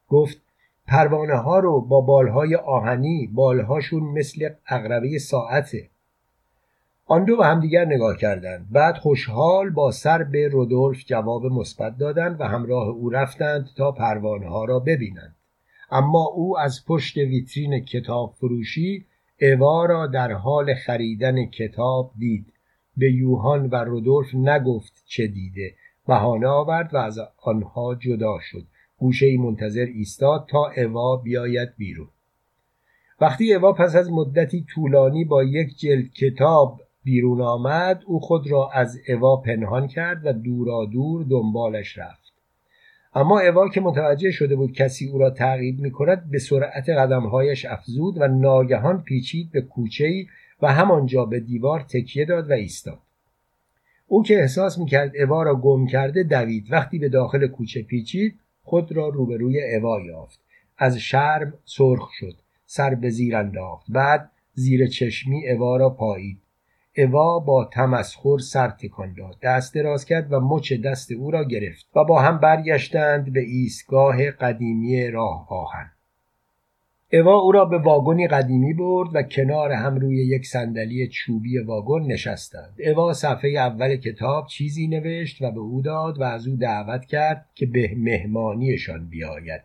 گفت 0.08 0.42
پروانه 0.88 1.36
ها 1.36 1.60
رو 1.60 1.82
با 1.82 2.02
بالهای 2.02 2.56
آهنی 2.56 3.28
بالهاشون 3.28 4.04
مثل 4.04 4.50
اقربه 4.68 5.20
ساعته. 5.20 5.90
آن 7.10 7.26
دو 7.26 7.38
به 7.38 7.46
همدیگر 7.46 7.86
نگاه 7.86 8.18
کردند. 8.18 8.68
بعد 8.72 8.98
خوشحال 8.98 9.70
با 9.70 9.92
سر 9.92 10.24
به 10.24 10.48
رودولف 10.48 11.06
جواب 11.06 11.46
مثبت 11.46 11.98
دادند 11.98 12.42
و 12.42 12.44
همراه 12.44 12.88
او 12.88 13.10
رفتند 13.10 13.70
تا 13.78 13.92
پروانه 13.92 14.48
ها 14.48 14.66
را 14.66 14.80
ببینند. 14.80 15.36
اما 15.92 16.26
او 16.26 16.60
از 16.60 16.86
پشت 16.86 17.18
ویترین 17.18 17.86
کتاب 17.86 18.34
فروشی 18.38 19.06
اوا 19.42 19.86
را 19.86 20.08
در 20.08 20.32
حال 20.32 20.74
خریدن 20.74 21.46
کتاب 21.46 22.12
دید. 22.18 22.54
به 22.98 23.12
یوهان 23.12 23.70
و 23.70 23.76
رودولف 23.76 24.36
نگفت 24.36 25.04
چه 25.06 25.28
دیده. 25.28 25.74
بهانه 26.08 26.48
آورد 26.48 26.94
و 26.94 26.98
از 26.98 27.20
آنها 27.44 27.96
جدا 27.96 28.38
شد. 28.42 28.64
گوشه 28.98 29.38
منتظر 29.38 29.86
ایستاد 29.86 30.48
تا 30.50 30.72
اوا 30.78 31.16
بیاید 31.18 31.70
بیرون. 31.78 32.08
وقتی 33.22 33.54
اوا 33.54 33.74
پس 33.74 33.96
از 33.96 34.12
مدتی 34.12 34.66
طولانی 34.74 35.26
با 35.26 35.44
یک 35.44 35.78
جلد 35.78 36.14
کتاب 36.14 36.82
بیرون 37.08 37.42
آمد 37.42 38.04
او 38.06 38.20
خود 38.20 38.52
را 38.52 38.70
از 38.74 39.00
اوا 39.08 39.38
پنهان 39.38 39.88
کرد 39.88 40.26
و 40.26 40.34
دورا 40.34 40.86
دور 40.86 41.26
دنبالش 41.30 41.98
رفت. 41.98 42.34
اما 43.16 43.40
اوا 43.40 43.70
که 43.70 43.82
متوجه 43.82 44.32
شده 44.32 44.56
بود 44.56 44.72
کسی 44.72 45.10
او 45.10 45.18
را 45.20 45.30
تعقیب 45.30 45.80
می 45.80 45.92
کند 45.92 46.32
به 46.32 46.40
سرعت 46.40 46.90
قدمهایش 46.90 47.66
افزود 47.66 48.18
و 48.18 48.28
ناگهان 48.28 49.02
پیچید 49.02 49.52
به 49.52 49.62
کوچه 49.62 50.26
و 50.62 50.74
همانجا 50.74 51.26
به 51.26 51.40
دیوار 51.40 51.80
تکیه 51.80 52.26
داد 52.26 52.50
و 52.50 52.54
ایستاد. 52.54 53.00
او 54.08 54.24
که 54.24 54.40
احساس 54.40 54.80
می‌کرد 54.80 55.12
اوا 55.18 55.44
را 55.44 55.56
گم 55.56 55.88
کرده 55.88 56.24
دوید. 56.24 56.72
وقتی 56.72 57.00
به 57.00 57.10
داخل 57.10 57.48
کوچه 57.48 57.82
پیچید 57.82 58.40
خود 58.64 58.92
را 58.92 59.08
روبروی 59.08 59.76
اوا 59.76 60.02
یافت. 60.02 60.40
از 60.78 60.98
شرم 60.98 61.54
سرخ 61.66 62.10
شد 62.20 62.36
سر 62.66 62.96
به 62.96 63.10
زیر 63.10 63.36
انداخت. 63.36 63.86
بعد 63.90 64.32
زیر 64.54 64.88
چشمی 64.88 65.50
اوا 65.50 65.78
را 65.78 65.90
پایید. 65.90 66.47
اوا 66.98 67.40
با 67.40 67.70
تمسخر 67.74 68.38
سر 68.38 68.70
تکان 68.70 69.14
داد. 69.14 69.38
دست 69.44 69.76
دراز 69.76 70.06
کرد 70.06 70.34
و 70.34 70.40
مچ 70.40 70.74
دست 70.74 71.12
او 71.12 71.32
را 71.32 71.44
گرفت 71.44 71.86
و 71.96 72.04
با 72.04 72.22
هم 72.22 72.38
برگشتند 72.38 73.34
به 73.34 73.40
ایستگاه 73.40 74.32
قدیمی 74.32 75.08
راه 75.08 75.48
آهن. 75.50 75.92
اوا 77.14 77.36
او 77.36 77.52
را 77.52 77.66
به 77.66 77.78
واگنی 77.78 78.28
قدیمی 78.28 78.74
برد 78.74 79.10
و 79.14 79.24
کنار 79.24 79.72
هم 79.72 79.96
روی 79.96 80.26
یک 80.26 80.46
صندلی 80.46 81.08
چوبی 81.08 81.58
واگن 81.58 82.12
نشستند. 82.12 82.78
اوا 82.86 83.14
صفحه 83.14 83.50
اول 83.50 83.96
کتاب 83.96 84.48
چیزی 84.48 84.88
نوشت 84.88 85.42
و 85.42 85.52
به 85.52 85.60
او 85.60 85.82
داد 85.82 86.20
و 86.20 86.24
از 86.24 86.48
او 86.48 86.56
دعوت 86.56 87.06
کرد 87.06 87.46
که 87.56 87.66
به 87.66 87.92
مهمانیشان 87.98 89.10
بیاید. 89.10 89.62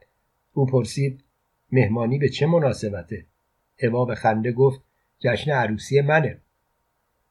او 0.52 0.66
پرسید 0.66 1.24
مهمانی 1.72 2.18
به 2.18 2.28
چه 2.28 2.46
مناسبته؟ 2.46 3.26
اوا 3.82 4.04
به 4.04 4.14
خنده 4.14 4.52
گفت 4.52 4.80
جشن 5.18 5.50
عروسی 5.50 6.00
منه. 6.00 6.41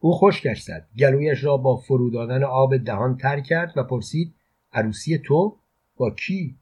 او 0.04 0.14
خشکش 0.18 0.62
زد. 0.62 0.88
گلویش 1.00 1.44
را 1.44 1.58
با 1.58 1.78
فرو 1.78 2.10
دادن 2.10 2.44
آب 2.44 2.78
دهان 2.78 3.18
تر 3.18 3.40
کرد 3.40 3.74
و 3.76 3.84
پرسید 3.84 4.34
عروسی 4.74 5.18
تو 5.18 5.58
با 5.98 6.12
کی؟ 6.12 6.56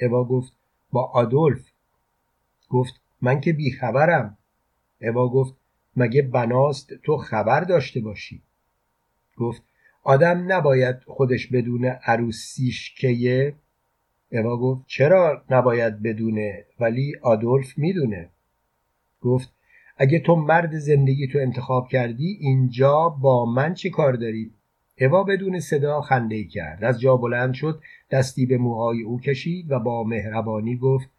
اوا 0.00 0.24
گفت 0.24 0.52
با 0.92 1.04
آدولف. 1.04 1.70
گفت 2.68 3.00
من 3.20 3.40
که 3.40 3.52
بیخبرم 3.52 4.38
اوا 5.00 5.28
گفت 5.28 5.54
مگه 5.96 6.22
بناست 6.22 6.94
تو 6.94 7.16
خبر 7.16 7.60
داشته 7.60 8.00
باشی؟ 8.00 8.42
گفت 9.36 9.62
آدم 10.02 10.52
نباید 10.52 10.96
خودش 11.06 11.46
بدون 11.46 11.84
عروسیش 11.84 12.94
کیه 12.94 13.54
اوا 14.32 14.56
گفت 14.56 14.86
چرا 14.86 15.44
نباید 15.50 16.02
بدونه؟ 16.02 16.64
ولی 16.80 17.16
آدولف 17.22 17.78
می‌دونه. 17.78 18.30
گفت 19.20 19.55
اگه 19.96 20.18
تو 20.18 20.36
مرد 20.36 20.78
زندگی 20.78 21.26
تو 21.26 21.38
انتخاب 21.38 21.88
کردی 21.88 22.38
اینجا 22.40 23.08
با 23.08 23.44
من 23.44 23.74
چی 23.74 23.90
کار 23.90 24.12
داری؟ 24.12 24.50
اوا 25.00 25.24
بدون 25.24 25.60
صدا 25.60 26.00
خنده 26.00 26.44
کرد 26.44 26.84
از 26.84 27.00
جا 27.00 27.16
بلند 27.16 27.54
شد 27.54 27.80
دستی 28.10 28.46
به 28.46 28.58
موهای 28.58 29.02
او 29.02 29.20
کشید 29.20 29.72
و 29.72 29.78
با 29.78 30.04
مهربانی 30.04 30.76
گفت 30.76 31.10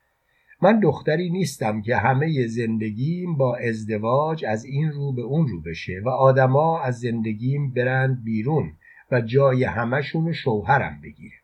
من 0.61 0.79
دختری 0.79 1.29
نیستم 1.29 1.81
که 1.81 1.95
همه 1.95 2.47
زندگیم 2.47 3.35
با 3.35 3.57
ازدواج 3.57 4.45
از 4.45 4.65
این 4.65 4.91
رو 4.91 5.11
به 5.11 5.21
اون 5.21 5.47
رو 5.47 5.61
بشه 5.61 6.01
و 6.05 6.09
آدما 6.09 6.81
از 6.81 6.99
زندگیم 6.99 7.73
برند 7.73 8.23
بیرون 8.23 8.71
و 9.11 9.21
جای 9.21 9.63
همشون 9.63 10.33
شوهرم 10.33 10.99
بگیره 11.03 11.35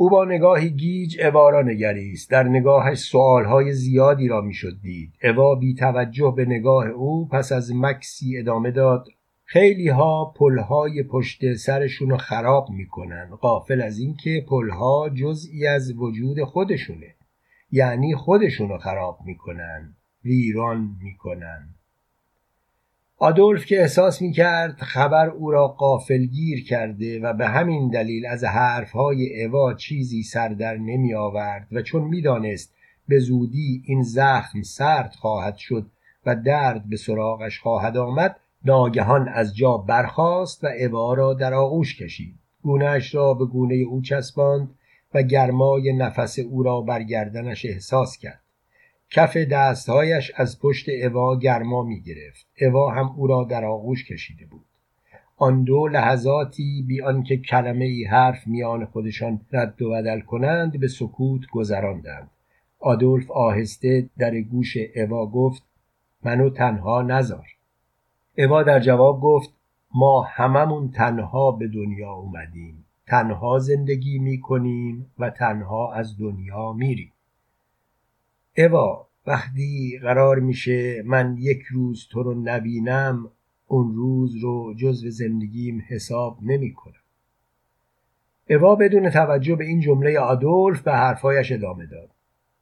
او 0.00 0.10
با 0.10 0.24
نگاهی 0.24 0.70
گیج 0.70 1.20
اوا 1.20 1.50
را 1.50 1.62
نگریست. 1.62 2.30
در 2.30 2.42
نگاهش 2.42 2.98
سوالهای 2.98 3.72
زیادی 3.72 4.28
را 4.28 4.40
می‌شد 4.40 4.80
دید. 4.82 5.12
اوا 5.22 5.54
بی 5.54 5.74
توجه 5.74 6.34
به 6.36 6.44
نگاه 6.44 6.86
او 6.86 7.28
پس 7.28 7.52
از 7.52 7.72
مکسی 7.74 8.38
ادامه 8.38 8.70
داد. 8.70 9.08
خیلی 9.44 9.88
ها 9.88 10.34
پلهای 10.36 11.02
پشت 11.02 11.54
سرشون 11.54 12.10
رو 12.10 12.16
خراب 12.16 12.70
می‌کنن. 12.70 13.30
قافل 13.40 13.80
از 13.80 13.98
اینکه 13.98 14.44
پلها 14.48 15.10
جزئی 15.10 15.66
از 15.66 15.92
وجود 15.96 16.44
خودشونه. 16.44 17.14
یعنی 17.70 18.14
خودشون 18.14 18.68
رو 18.68 18.78
خراب 18.78 19.18
می‌کنن. 19.24 19.94
ویران 20.24 20.90
می‌کنن. 21.02 21.68
آدولف 23.20 23.66
که 23.66 23.80
احساس 23.80 24.22
می 24.22 24.32
کرد 24.32 24.76
خبر 24.80 25.28
او 25.28 25.50
را 25.50 25.68
قافلگیر 25.68 26.64
کرده 26.64 27.20
و 27.20 27.32
به 27.32 27.48
همین 27.48 27.90
دلیل 27.90 28.26
از 28.26 28.44
حرفهای 28.44 29.44
اوا 29.44 29.74
چیزی 29.74 30.22
سر 30.22 30.48
در 30.48 30.76
نمی 30.76 31.14
آورد 31.14 31.68
و 31.72 31.82
چون 31.82 32.04
می‌دانست 32.04 32.74
به 33.08 33.18
زودی 33.18 33.82
این 33.86 34.02
زخم 34.02 34.62
سرد 34.62 35.12
خواهد 35.14 35.56
شد 35.56 35.86
و 36.26 36.36
درد 36.36 36.88
به 36.88 36.96
سراغش 36.96 37.60
خواهد 37.60 37.96
آمد 37.96 38.36
ناگهان 38.64 39.28
از 39.28 39.56
جا 39.56 39.76
برخاست 39.76 40.64
و 40.64 40.66
اوا 40.80 41.14
را 41.14 41.34
در 41.34 41.54
آغوش 41.54 42.02
کشید. 42.02 42.34
گونهش 42.62 43.14
را 43.14 43.34
به 43.34 43.44
گونه 43.44 43.74
او 43.74 44.02
چسباند 44.02 44.74
و 45.14 45.22
گرمای 45.22 45.92
نفس 45.92 46.38
او 46.38 46.62
را 46.62 46.80
بر 46.80 47.02
گردنش 47.02 47.66
احساس 47.66 48.18
کرد. 48.18 48.40
کف 49.10 49.36
دستهایش 49.36 50.32
از 50.36 50.60
پشت 50.60 50.88
اوا 50.88 51.36
گرما 51.38 51.82
می 51.82 52.00
گرفت 52.00 52.46
اوا 52.60 52.90
هم 52.90 53.14
او 53.16 53.26
را 53.26 53.44
در 53.44 53.64
آغوش 53.64 54.04
کشیده 54.04 54.46
بود. 54.46 54.64
آن 55.36 55.64
دو 55.64 55.88
لحظاتی 55.88 56.84
بی 56.88 57.02
آنکه 57.02 57.36
کلمه 57.36 57.84
ای 57.84 58.04
حرف 58.04 58.46
میان 58.46 58.84
خودشان 58.84 59.40
رد 59.52 59.82
و 59.82 59.90
بدل 59.90 60.20
کنند 60.20 60.80
به 60.80 60.88
سکوت 60.88 61.40
گذراندند. 61.52 62.30
آدولف 62.78 63.30
آهسته 63.30 64.08
در 64.18 64.40
گوش 64.40 64.76
اوا 64.96 65.26
گفت 65.26 65.62
منو 66.24 66.50
تنها 66.50 67.02
نزار. 67.02 67.46
اوا 68.38 68.62
در 68.62 68.80
جواب 68.80 69.20
گفت 69.20 69.50
ما 69.94 70.22
هممون 70.22 70.90
تنها 70.90 71.50
به 71.50 71.68
دنیا 71.68 72.12
اومدیم. 72.12 72.84
تنها 73.06 73.58
زندگی 73.58 74.18
می 74.18 74.40
کنیم 74.40 75.10
و 75.18 75.30
تنها 75.30 75.92
از 75.92 76.18
دنیا 76.18 76.72
میریم. 76.72 77.12
اوا 78.58 79.08
وقتی 79.26 79.98
قرار 80.02 80.38
میشه 80.38 81.02
من 81.06 81.36
یک 81.38 81.62
روز 81.62 82.06
تو 82.10 82.22
رو 82.22 82.34
نبینم 82.34 83.30
اون 83.66 83.94
روز 83.94 84.36
رو 84.36 84.74
جزو 84.74 85.10
زندگیم 85.10 85.84
حساب 85.88 86.38
نمی 86.42 86.72
کنم 86.72 86.92
اوا 88.50 88.76
بدون 88.76 89.10
توجه 89.10 89.56
به 89.56 89.64
این 89.64 89.80
جمله 89.80 90.18
آدولف 90.18 90.82
به 90.82 90.92
حرفایش 90.92 91.52
ادامه 91.52 91.86
داد. 91.86 92.10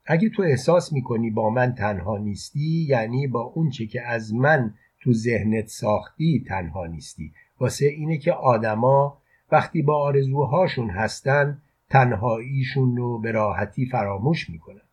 اگه 0.07 0.29
تو 0.29 0.43
احساس 0.43 0.93
می‌کنی 0.93 1.31
با 1.31 1.51
من 1.51 1.75
تنها 1.75 2.19
نیستی 2.19 2.87
یعنی 2.89 3.27
با 3.27 3.41
اونچه 3.41 3.87
که 3.87 4.03
از 4.03 4.35
من 4.35 4.75
تو 5.01 5.13
ذهنت 5.13 5.67
ساختی 5.67 6.45
تنها 6.49 6.87
نیستی. 6.87 7.33
واسه 7.61 7.87
اینه 7.87 8.19
که 8.19 8.33
آدما 8.33 9.19
وقتی 9.53 9.83
با 9.83 10.03
آرزوهاشون 10.05 10.91
هستن 10.91 11.63
تنهاییشون 11.91 12.97
رو 12.97 13.19
به 13.19 13.31
راحتی 13.31 13.87
فراموش 13.87 14.51
می‌کنن. 14.51 14.86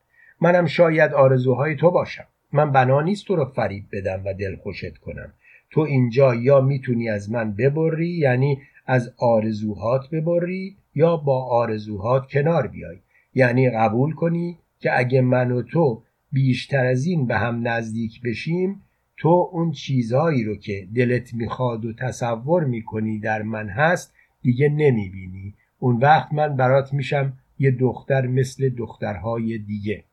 منم 0.43 0.65
شاید 0.65 1.13
آرزوهای 1.13 1.75
تو 1.75 1.91
باشم. 1.91 2.25
من 2.51 2.71
بنا 2.71 3.01
نیست 3.01 3.25
تو 3.25 3.35
رو 3.35 3.45
فریب 3.45 3.83
بدم 3.91 4.21
و 4.25 4.33
دلخوشت 4.33 4.97
کنم. 4.97 5.33
تو 5.71 5.81
اینجا 5.81 6.35
یا 6.35 6.61
می‌تونی 6.61 7.09
از 7.09 7.31
من 7.31 7.51
ببری 7.51 8.09
یعنی 8.09 8.61
از 8.85 9.13
آرزوهات 9.17 10.09
ببری 10.09 10.75
یا 10.95 11.17
با 11.17 11.45
آرزوهات 11.45 12.27
کنار 12.27 12.67
بیای. 12.67 12.97
یعنی 13.33 13.69
قبول 13.69 14.13
کنی 14.13 14.57
که 14.79 14.99
اگه 14.99 15.21
من 15.21 15.51
و 15.51 15.61
تو 15.61 16.03
بیشتر 16.31 16.85
از 16.85 17.05
این 17.05 17.27
به 17.27 17.37
هم 17.37 17.67
نزدیک 17.67 18.21
بشیم 18.21 18.81
تو 19.17 19.49
اون 19.51 19.71
چیزهایی 19.71 20.43
رو 20.43 20.55
که 20.55 20.87
دلت 20.95 21.33
می‌خواد 21.33 21.85
و 21.85 21.93
تصور 21.93 22.63
می‌کنی 22.63 23.19
در 23.19 23.41
من 23.41 23.69
هست 23.69 24.13
دیگه 24.41 24.69
نمی‌بینی. 24.69 25.53
اون 25.79 25.97
وقت 25.97 26.33
من 26.33 26.55
برات 26.55 26.93
میشم 26.93 27.33
یه 27.59 27.71
دختر 27.71 28.27
مثل 28.27 28.69
دخترهای 28.69 29.57
دیگه. 29.57 30.03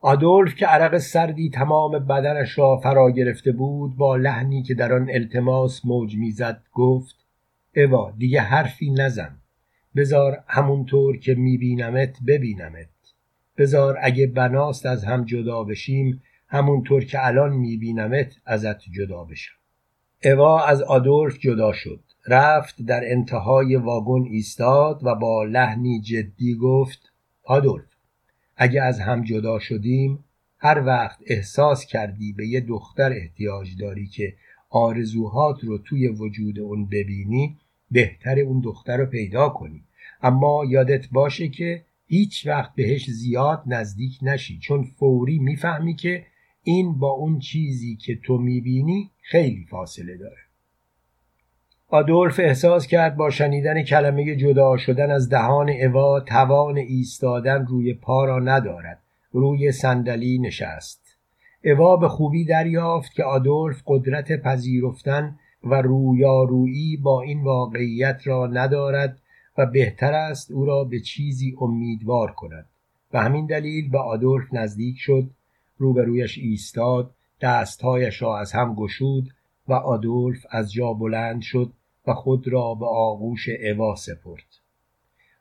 آدولف 0.00 0.54
که 0.54 0.66
عرق 0.66 0.98
سردی 0.98 1.50
تمام 1.50 1.98
بدنش 1.98 2.58
را 2.58 2.76
فرا 2.76 3.10
گرفته 3.10 3.52
بود 3.52 3.96
با 3.96 4.16
لحنی 4.16 4.62
که 4.62 4.74
در 4.74 4.92
آن 4.92 5.10
التماس 5.10 5.84
موج 5.84 6.16
می‌زد 6.16 6.62
گفت 6.72 7.16
اوا 7.76 8.12
دیگه 8.18 8.40
حرفی 8.40 8.90
نزن. 8.90 9.36
بزار 9.96 10.44
همونطور 10.46 11.16
که 11.16 11.34
میبینمت 11.34 12.16
ببینمت. 12.26 12.88
بزار 13.58 13.98
اگه 14.02 14.26
بناست 14.26 14.86
از 14.86 15.04
هم 15.04 15.24
جدا 15.24 15.64
بشیم 15.64 16.22
همونطور 16.48 17.04
که 17.04 17.26
الان 17.26 17.52
میبینمت 17.52 18.36
ازت 18.46 18.80
جدا 18.80 19.24
بشم. 19.24 19.56
اوا 20.24 20.64
از 20.64 20.82
آدولف 20.82 21.38
جدا 21.38 21.72
شد. 21.72 22.00
رفت 22.28 22.82
در 22.82 23.00
انتهای 23.04 23.76
واگن 23.76 24.28
ایستاد 24.30 25.00
و 25.04 25.14
با 25.14 25.44
لحنی 25.44 26.00
جدی 26.00 26.54
گفت 26.54 27.12
آدولف 27.44 27.95
اگه 28.56 28.82
از 28.82 29.00
هم 29.00 29.24
جدا 29.24 29.58
شدیم 29.58 30.24
هر 30.58 30.82
وقت 30.86 31.18
احساس 31.26 31.86
کردی 31.86 32.32
به 32.32 32.46
یه 32.46 32.60
دختر 32.60 33.12
احتیاج 33.12 33.76
داری 33.78 34.06
که 34.06 34.34
آرزوهات 34.70 35.64
رو 35.64 35.78
توی 35.78 36.08
وجود 36.08 36.58
اون 36.60 36.86
ببینی 36.86 37.56
بهتر 37.90 38.38
اون 38.38 38.60
دختر 38.60 38.96
رو 38.96 39.06
پیدا 39.06 39.48
کنی. 39.48 39.84
اما 40.22 40.64
یادت 40.68 41.08
باشه 41.12 41.48
که 41.48 41.84
هیچ 42.06 42.46
وقت 42.46 42.74
بهش 42.74 43.10
زیاد 43.10 43.62
نزدیک 43.66 44.18
نشی 44.22 44.58
چون 44.58 44.82
فوری 44.82 45.38
می‌فهمی 45.38 45.94
که 45.94 46.26
این 46.62 46.98
با 46.98 47.10
اون 47.10 47.38
چیزی 47.38 47.96
که 47.96 48.16
تو 48.16 48.38
می‌بینی 48.38 49.10
خیلی 49.22 49.66
فاصله 49.70 50.16
داره. 50.16 50.45
آدولف 51.88 52.40
احساس 52.40 52.86
کرد 52.86 53.16
با 53.16 53.30
شنیدن 53.30 53.82
کلمه 53.82 54.36
جدا 54.36 54.76
شدن 54.76 55.10
از 55.10 55.28
دهان 55.28 55.70
اوا 55.70 56.20
توان 56.20 56.78
ایستادن 56.78 57.66
روی 57.66 57.94
پا 57.94 58.24
را 58.24 58.38
ندارد. 58.38 59.02
روی 59.32 59.72
صندلی 59.72 60.38
نشست. 60.38 61.16
اوا 61.64 61.96
به 61.96 62.08
خوبی 62.08 62.44
دریافت 62.44 63.12
که 63.12 63.24
آدولف 63.24 63.82
قدرت 63.86 64.42
پذیرفتن 64.42 65.38
و 65.64 65.82
رویارویی 65.82 66.96
با 66.96 67.22
این 67.22 67.44
واقعیت 67.44 68.20
را 68.24 68.46
ندارد 68.46 69.18
و 69.58 69.66
بهتر 69.66 70.12
است 70.12 70.50
او 70.50 70.64
را 70.64 70.84
به 70.84 71.00
چیزی 71.00 71.56
امیدوار 71.60 72.32
کند. 72.32 72.66
و 73.12 73.20
همین 73.22 73.46
دلیل 73.46 73.90
به 73.90 73.98
آدولف 73.98 74.54
نزدیک 74.54 74.96
شد 74.98 75.30
روبرویش 75.76 76.38
ایستاد 76.38 77.10
دستهایش 77.40 78.22
را 78.22 78.38
از 78.38 78.52
هم 78.52 78.74
گشود 78.74 79.30
و 79.68 79.72
آدولف 79.72 80.46
از 80.50 80.72
جا 80.72 80.92
بلند 80.92 81.42
شد 81.42 81.72
و 82.06 82.14
خود 82.14 82.48
را 82.48 82.74
به 82.74 82.86
آغوش 82.86 83.48
اوا 83.48 83.94
سپرد. 83.94 84.46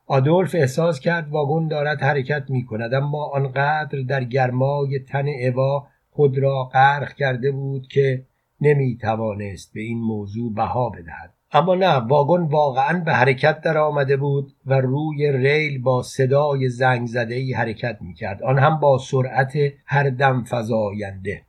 آدولف 0.08 0.56
احساس 0.56 1.00
کرد 1.00 1.30
واگن 1.30 1.68
دارد 1.68 2.02
حرکت 2.02 2.46
می 2.50 2.66
کند 2.66 2.94
اما 2.94 3.26
آنقدر 3.26 4.02
در 4.02 4.24
گرمای 4.24 5.00
تن 5.00 5.26
اوا 5.48 5.88
خود 6.10 6.38
را 6.38 6.64
غرق 6.64 7.14
کرده 7.14 7.52
بود 7.52 7.88
که 7.88 8.26
نمی 8.62 8.98
توانست 8.98 9.74
به 9.74 9.82
این 9.82 10.00
موضوع 10.00 10.54
بها 10.54 10.90
بدهد. 10.90 11.34
اما 11.52 11.76
نه 11.76 11.96
واگن 11.96 12.44
واقعا 12.44 13.00
به 13.00 13.14
حرکت 13.14 13.62
در 13.62 13.78
آمده 13.78 14.18
بود 14.18 14.54
و 14.66 14.74
روی 14.74 15.32
ریل 15.32 15.82
با 15.82 16.04
صدای 16.04 16.70
زنگ 16.70 17.08
زده 17.08 17.36
ای 17.36 17.54
حرکت 17.54 17.98
می 18.02 18.14
کرد 18.14 18.44
آن 18.44 18.60
هم 18.60 18.80
با 18.80 18.98
سرعت 18.98 19.54
هر 19.86 20.10
دم 20.10 20.44
فزاینده. 20.50 21.42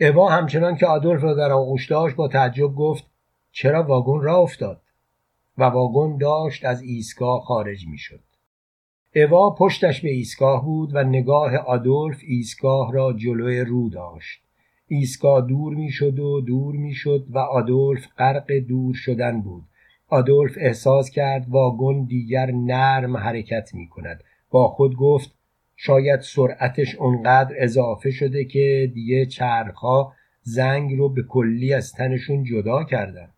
اوا 0.00 0.28
همچنان 0.28 0.76
که 0.76 0.86
آدولف 0.86 1.22
را 1.22 1.34
در 1.34 1.52
آغوش 1.52 1.90
داشت 1.90 2.16
با 2.16 2.28
تعجب 2.28 2.74
گفت 2.74 3.04
چرا 3.52 3.82
واگن 3.82 4.22
را 4.22 4.36
افتاد؟ 4.36 4.82
و 5.58 5.64
واگن 5.64 6.18
داشت 6.18 6.64
از 6.64 6.82
ایستگاه 6.82 7.40
خارج 7.40 7.86
می 7.86 7.98
شد 7.98 8.20
اوا 9.16 9.50
پشتش 9.50 10.00
به 10.00 10.08
ایستگاه 10.08 10.64
بود 10.64 10.90
و 10.94 11.02
نگاه 11.04 11.56
آدولف 11.56 12.20
ایستگاه 12.26 12.92
را 12.92 13.12
جلوی 13.12 13.60
رو 13.60 13.88
داشت. 13.88 14.42
ایستگاه 14.88 15.46
دور 15.46 15.74
می‌شد 15.74 16.18
و 16.18 16.40
دور 16.40 16.74
می‌شد 16.74 17.26
و 17.30 17.38
آدولف 17.38 18.08
غرق 18.18 18.52
دور 18.52 18.94
شدن 18.94 19.40
بود. 19.40 19.64
آدولف 20.08 20.52
احساس 20.60 21.10
کرد 21.10 21.46
واگن 21.48 22.04
دیگر 22.04 22.50
نرم 22.50 23.16
حرکت 23.16 23.74
می 23.74 23.88
کند 23.88 24.24
با 24.50 24.68
خود 24.68 24.96
گفت 24.96 25.34
شاید 25.82 26.20
سرعتش 26.20 26.94
اونقدر 26.94 27.54
اضافه 27.58 28.10
شده 28.10 28.44
که 28.44 28.90
دیگه 28.94 29.26
چرخها 29.26 30.12
زنگ 30.42 30.98
رو 30.98 31.08
به 31.08 31.22
کلی 31.22 31.74
از 31.74 31.92
تنشون 31.92 32.44
جدا 32.44 32.84
کردن. 32.84 33.28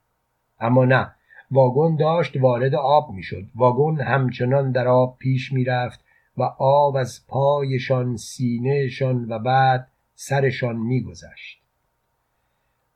اما 0.61 0.85
نه 0.85 1.13
واگن 1.51 1.97
داشت 1.97 2.37
وارد 2.37 2.75
آب 2.75 3.11
می‌شد. 3.11 3.45
واگن 3.55 4.01
همچنان 4.01 4.73
در 4.73 4.89
آب 4.89 5.19
پیش 5.19 5.53
می‌رفت 5.53 6.01
و 6.37 6.43
آب 6.59 6.97
از 6.97 7.21
پایشان 7.29 8.17
سینهشان 8.17 9.27
و 9.29 9.39
بعد 9.39 9.89
سرشان 10.15 10.77
میگذشت. 10.77 11.63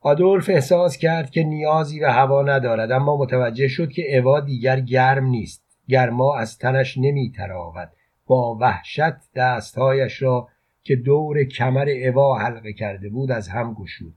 آدولف 0.01 0.49
احساس 0.49 0.97
کرد 0.97 1.29
که 1.29 1.43
نیازی 1.43 1.99
به 1.99 2.11
هوا 2.11 2.43
ندارد 2.43 2.91
اما 2.91 3.17
متوجه 3.17 3.67
شد 3.67 3.91
که 3.91 4.17
اوا 4.17 4.39
دیگر 4.39 4.79
گرم 4.79 5.25
نیست. 5.25 5.63
گرما 5.89 6.37
از 6.37 6.57
تنش 6.57 6.97
نمیتراود. 6.97 7.89
با 8.27 8.57
وحشت 8.61 9.33
دستهایش 9.35 10.21
را 10.21 10.47
که 10.83 10.95
دور 10.95 11.43
کمر 11.43 11.89
اوا 12.07 12.37
حلقه 12.37 12.73
کرده 12.73 13.09
بود 13.09 13.31
از 13.31 13.47
هم 13.47 13.73
گشود. 13.73 14.13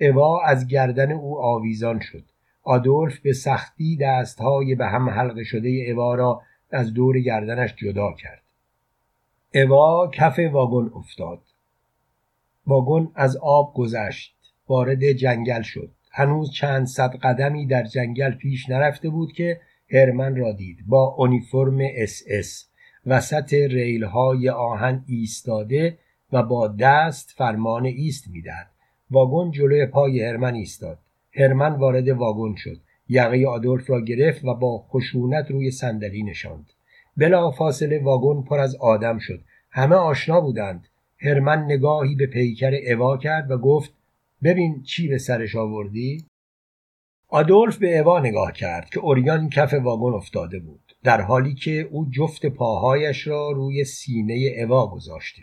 اوا 0.00 0.42
از 0.42 0.66
گردن 0.66 1.12
او 1.12 1.38
آویزان 1.38 2.00
شد. 2.00 2.24
آدولف 2.62 3.18
به 3.18 3.32
سختی 3.32 3.96
دستهای 3.96 4.74
به 4.74 4.86
هم 4.86 5.10
حلقه 5.10 5.44
شده 5.44 5.86
اوا 5.88 6.14
را 6.14 6.42
از 6.70 6.94
دور 6.94 7.20
گردنش 7.20 7.74
جدا 7.74 8.12
کرد. 8.12 8.42
اوا 9.54 10.10
کف 10.14 10.38
واگن 10.52 10.90
افتاد. 10.94 11.42
واگن 12.66 13.08
از 13.14 13.36
آب 13.36 13.74
گذشت. 13.74 14.36
وارد 14.68 15.12
جنگل 15.12 15.62
شد. 15.62 15.90
هنوز 16.12 16.52
چند 16.52 16.86
صد 16.86 17.16
قدمی 17.16 17.66
در 17.66 17.82
جنگل 17.82 18.34
پیش 18.34 18.68
نرفته 18.68 19.08
بود 19.08 19.32
که 19.32 19.60
هرمن 19.90 20.36
را 20.36 20.52
دید. 20.52 20.78
با 20.86 21.14
اونیفرم 21.18 21.78
اس 21.96 22.22
اس. 22.30 22.71
وسط 23.06 23.52
ریل 23.52 24.04
های 24.04 24.48
آهن 24.48 25.04
ایستاده 25.06 25.98
و 26.32 26.42
با 26.42 26.68
دست 26.68 27.34
فرمان 27.36 27.86
ایست 27.86 28.28
می‌دهد. 28.28 28.70
واگن 29.10 29.50
جلوی 29.50 29.86
پای 29.86 30.20
هرمن 30.20 30.54
ایستاد. 30.54 30.98
هرمن 31.32 31.72
وارد 31.72 32.08
واگن 32.08 32.54
شد. 32.56 32.80
یقه 33.08 33.46
آدولف 33.46 33.90
را 33.90 34.00
گرفت 34.00 34.44
و 34.44 34.54
با 34.54 34.78
خشونت 34.78 35.50
روی 35.50 35.70
صندلی 35.70 36.22
نشاند. 36.22 36.72
بلافاصله 37.16 38.02
واگن 38.02 38.42
پر 38.42 38.58
از 38.58 38.76
آدم 38.76 39.18
شد. 39.18 39.40
همه 39.70 39.96
آشنا 39.96 40.40
بودند. 40.40 40.88
هرمن 41.18 41.64
نگاهی 41.64 42.14
به 42.14 42.26
پیکر 42.26 42.72
اوا 42.92 43.16
کرد 43.16 43.50
و 43.50 43.58
گفت 43.58 43.92
ببین 44.42 44.82
چی 44.82 45.08
به 45.08 45.18
سرش 45.18 45.56
آوردی؟ 45.56 46.24
آدولف 47.28 47.78
به 47.78 47.98
اوا 47.98 48.20
نگاه 48.20 48.52
کرد 48.52 48.90
که 48.90 49.00
اوریان 49.00 49.50
کف 49.50 49.74
واگن 49.74 50.14
افتاده 50.14 50.58
بود. 50.58 50.91
در 51.04 51.20
حالی 51.20 51.54
که 51.54 51.88
او 51.90 52.06
جفت 52.10 52.46
پاهایش 52.46 53.26
را 53.26 53.50
روی 53.50 53.84
سینه 53.84 54.54
اوا 54.58 54.86
گذاشته. 54.86 55.42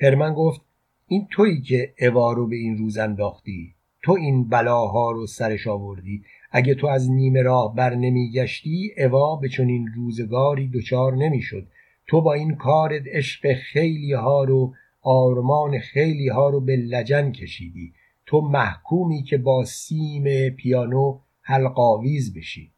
هرمن 0.00 0.34
گفت 0.34 0.60
این 1.06 1.26
تویی 1.30 1.60
که 1.60 1.94
اوا 2.00 2.32
رو 2.32 2.46
به 2.46 2.56
این 2.56 2.76
روز 2.78 2.98
انداختی؟ 2.98 3.74
تو 4.02 4.12
این 4.12 4.48
بلاها 4.48 5.10
رو 5.10 5.26
سرش 5.26 5.66
آوردی. 5.66 6.22
اگه 6.50 6.74
تو 6.74 6.86
از 6.86 7.10
نیمه 7.10 7.42
راه 7.42 7.74
بر 7.74 7.94
نمیگشتی 7.94 8.90
اوا 8.98 9.36
به 9.36 9.48
چنین 9.48 9.86
روزگاری 9.96 10.68
دچار 10.68 11.16
نمی‌شد. 11.16 11.66
تو 12.06 12.20
با 12.20 12.32
این 12.32 12.54
کار 12.54 12.92
عشق 13.06 13.52
خیلی 13.54 14.12
ها 14.12 14.44
رو 14.44 14.74
آرمان 15.02 15.78
خیلی 15.78 16.28
ها 16.28 16.48
رو 16.48 16.60
به 16.60 16.76
لجن 16.76 17.32
کشیدی. 17.32 17.92
تو 18.26 18.40
محکومی 18.40 19.22
که 19.22 19.38
با 19.38 19.64
سیم 19.64 20.50
پیانو 20.50 21.18
حلقاویز 21.40 22.34
بشی. 22.34 22.70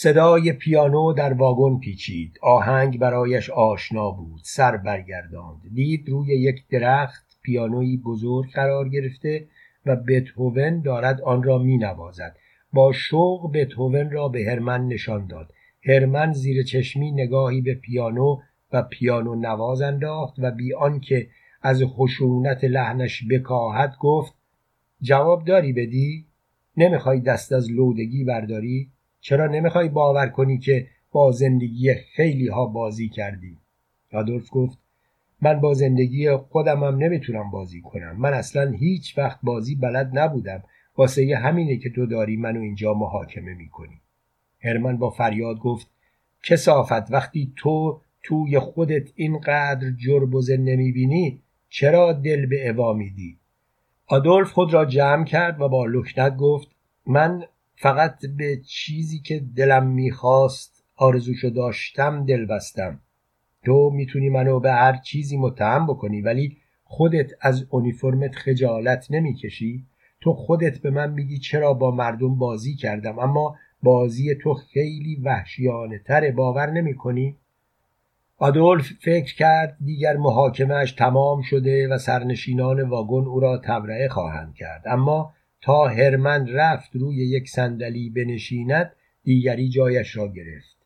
صدای 0.00 0.52
پیانو 0.52 1.12
در 1.12 1.32
واگن 1.32 1.78
پیچید. 1.78 2.38
آهنگ 2.42 2.98
برایش 2.98 3.50
آشنا 3.50 4.10
بود. 4.10 4.40
سر 4.44 4.76
برگرداند. 4.76 5.60
دید 5.74 6.08
روی 6.08 6.28
یک 6.28 6.68
درخت 6.70 7.38
پیانوی 7.42 7.96
بزرگ 7.96 8.50
قرار 8.50 8.88
گرفته 8.88 9.46
و 9.86 9.96
بتهوون 9.96 10.80
دارد 10.80 11.20
آن 11.20 11.42
را 11.42 11.58
می 11.58 11.78
نوازد 11.78 12.36
با 12.72 12.92
شوق 12.92 13.52
بتهوون 13.52 14.10
را 14.10 14.28
به 14.28 14.44
هرمن 14.44 14.86
نشان 14.86 15.26
داد. 15.26 15.52
هرمن 15.82 16.32
زیر 16.32 16.62
چشمی 16.62 17.12
نگاهی 17.12 17.60
به 17.60 17.74
پیانو 17.74 18.38
و 18.72 18.82
پیانو 18.82 19.34
نواز 19.34 19.82
انداخت 19.82 20.34
و 20.38 20.50
بی 20.50 20.74
آنکه 20.74 21.28
از 21.62 21.82
خشونت 21.84 22.64
لحنش 22.64 23.24
بکاهد 23.30 23.96
گفت 24.00 24.34
جواب 25.02 25.44
داری 25.44 25.72
بدی؟ 25.72 26.26
نمی‌خوای 26.76 27.20
دست 27.20 27.52
از 27.52 27.70
لودگی 27.72 28.24
برداری؟ 28.24 28.90
چرا 29.28 29.46
نمی‌خوای 29.46 29.88
باور 29.88 30.28
کنی 30.28 30.58
که 30.58 30.86
با 31.12 31.32
زندگی 31.32 31.94
خیلی 31.94 32.48
ها 32.48 32.66
بازی 32.66 33.08
کردی؟ 33.08 33.56
آدولف 34.12 34.48
گفت 34.52 34.78
من 35.42 35.60
با 35.60 35.74
زندگی 35.74 36.30
خودمم 36.36 36.96
نمی‌تونم 36.96 37.50
بازی 37.50 37.80
کنم. 37.80 38.16
من 38.16 38.34
اصلا 38.34 38.70
هیچ 38.70 39.18
وقت 39.18 39.38
بازی 39.42 39.74
بلد 39.74 40.18
نبودم. 40.18 40.62
واسه 40.96 41.36
همینه 41.36 41.76
که 41.76 41.90
تو 41.90 42.06
داری 42.06 42.36
منو 42.36 42.60
اینجا 42.60 42.94
محاکمه 42.94 43.54
می‌کنی. 43.54 44.00
هرمن 44.60 44.96
با 44.96 45.10
فریاد 45.10 45.58
گفت 45.58 45.90
کسافت 46.42 47.12
وقتی 47.12 47.52
تو 47.56 48.00
توی 48.22 48.58
خودت 48.58 49.08
اینقدر 49.14 49.90
جربزه 49.90 50.56
نمی‌بینی 50.56 51.40
چرا 51.68 52.12
دل 52.12 52.46
به 52.46 52.70
اوا 52.70 52.92
میدی؟ 52.92 53.36
آدولف 54.06 54.50
خود 54.50 54.74
را 54.74 54.84
جمع 54.84 55.24
کرد 55.24 55.60
و 55.60 55.68
با 55.68 55.86
لکنت 55.86 56.36
گفت 56.36 56.68
من 57.06 57.44
فقط 57.80 58.26
به 58.26 58.56
چیزی 58.66 59.18
که 59.18 59.44
دلم 59.56 59.86
می‌خواست 59.86 60.84
آرزوشو 60.96 61.48
داشتم 61.48 62.24
دل 62.24 62.46
بستم 62.46 63.00
تو 63.64 63.90
می‌تونی 63.90 64.28
منو 64.28 64.60
به 64.60 64.72
هر 64.72 64.96
چیزی 64.96 65.36
متهم 65.36 65.86
بکنی 65.86 66.20
ولی 66.20 66.56
خودت 66.84 67.30
از 67.40 67.66
اونیفرمت 67.70 68.34
خجالت 68.34 69.06
نمی‌کشی 69.10 69.86
تو 70.20 70.32
خودت 70.32 70.78
به 70.78 70.90
من 70.90 71.12
میگی 71.12 71.38
چرا 71.38 71.74
با 71.74 71.90
مردم 71.90 72.38
بازی 72.38 72.74
کردم 72.74 73.18
اما 73.18 73.56
بازی 73.82 74.34
تو 74.34 74.54
خیلی 74.54 75.20
وحشیانه 75.24 75.98
تره 75.98 76.32
باور 76.32 76.70
نمی 76.70 76.94
کنی؟ 76.94 77.36
آدولف 78.38 78.92
فکر 79.00 79.34
کرد 79.34 79.76
دیگر 79.84 80.16
محاکمهش 80.16 80.92
تمام 80.92 81.42
شده 81.42 81.88
و 81.88 81.98
سرنشینان 81.98 82.82
واگن 82.82 83.26
او 83.26 83.40
را 83.40 83.58
تبرئه 83.58 84.08
خواهند 84.08 84.54
کرد 84.54 84.82
اما 84.86 85.34
تا 85.60 85.88
هرمن 85.88 86.48
رفت 86.48 86.96
روی 86.96 87.16
یک 87.16 87.48
صندلی 87.48 88.10
بنشیند 88.10 88.92
دیگری 89.24 89.68
جایش 89.68 90.16
را 90.16 90.28
گرفت. 90.28 90.76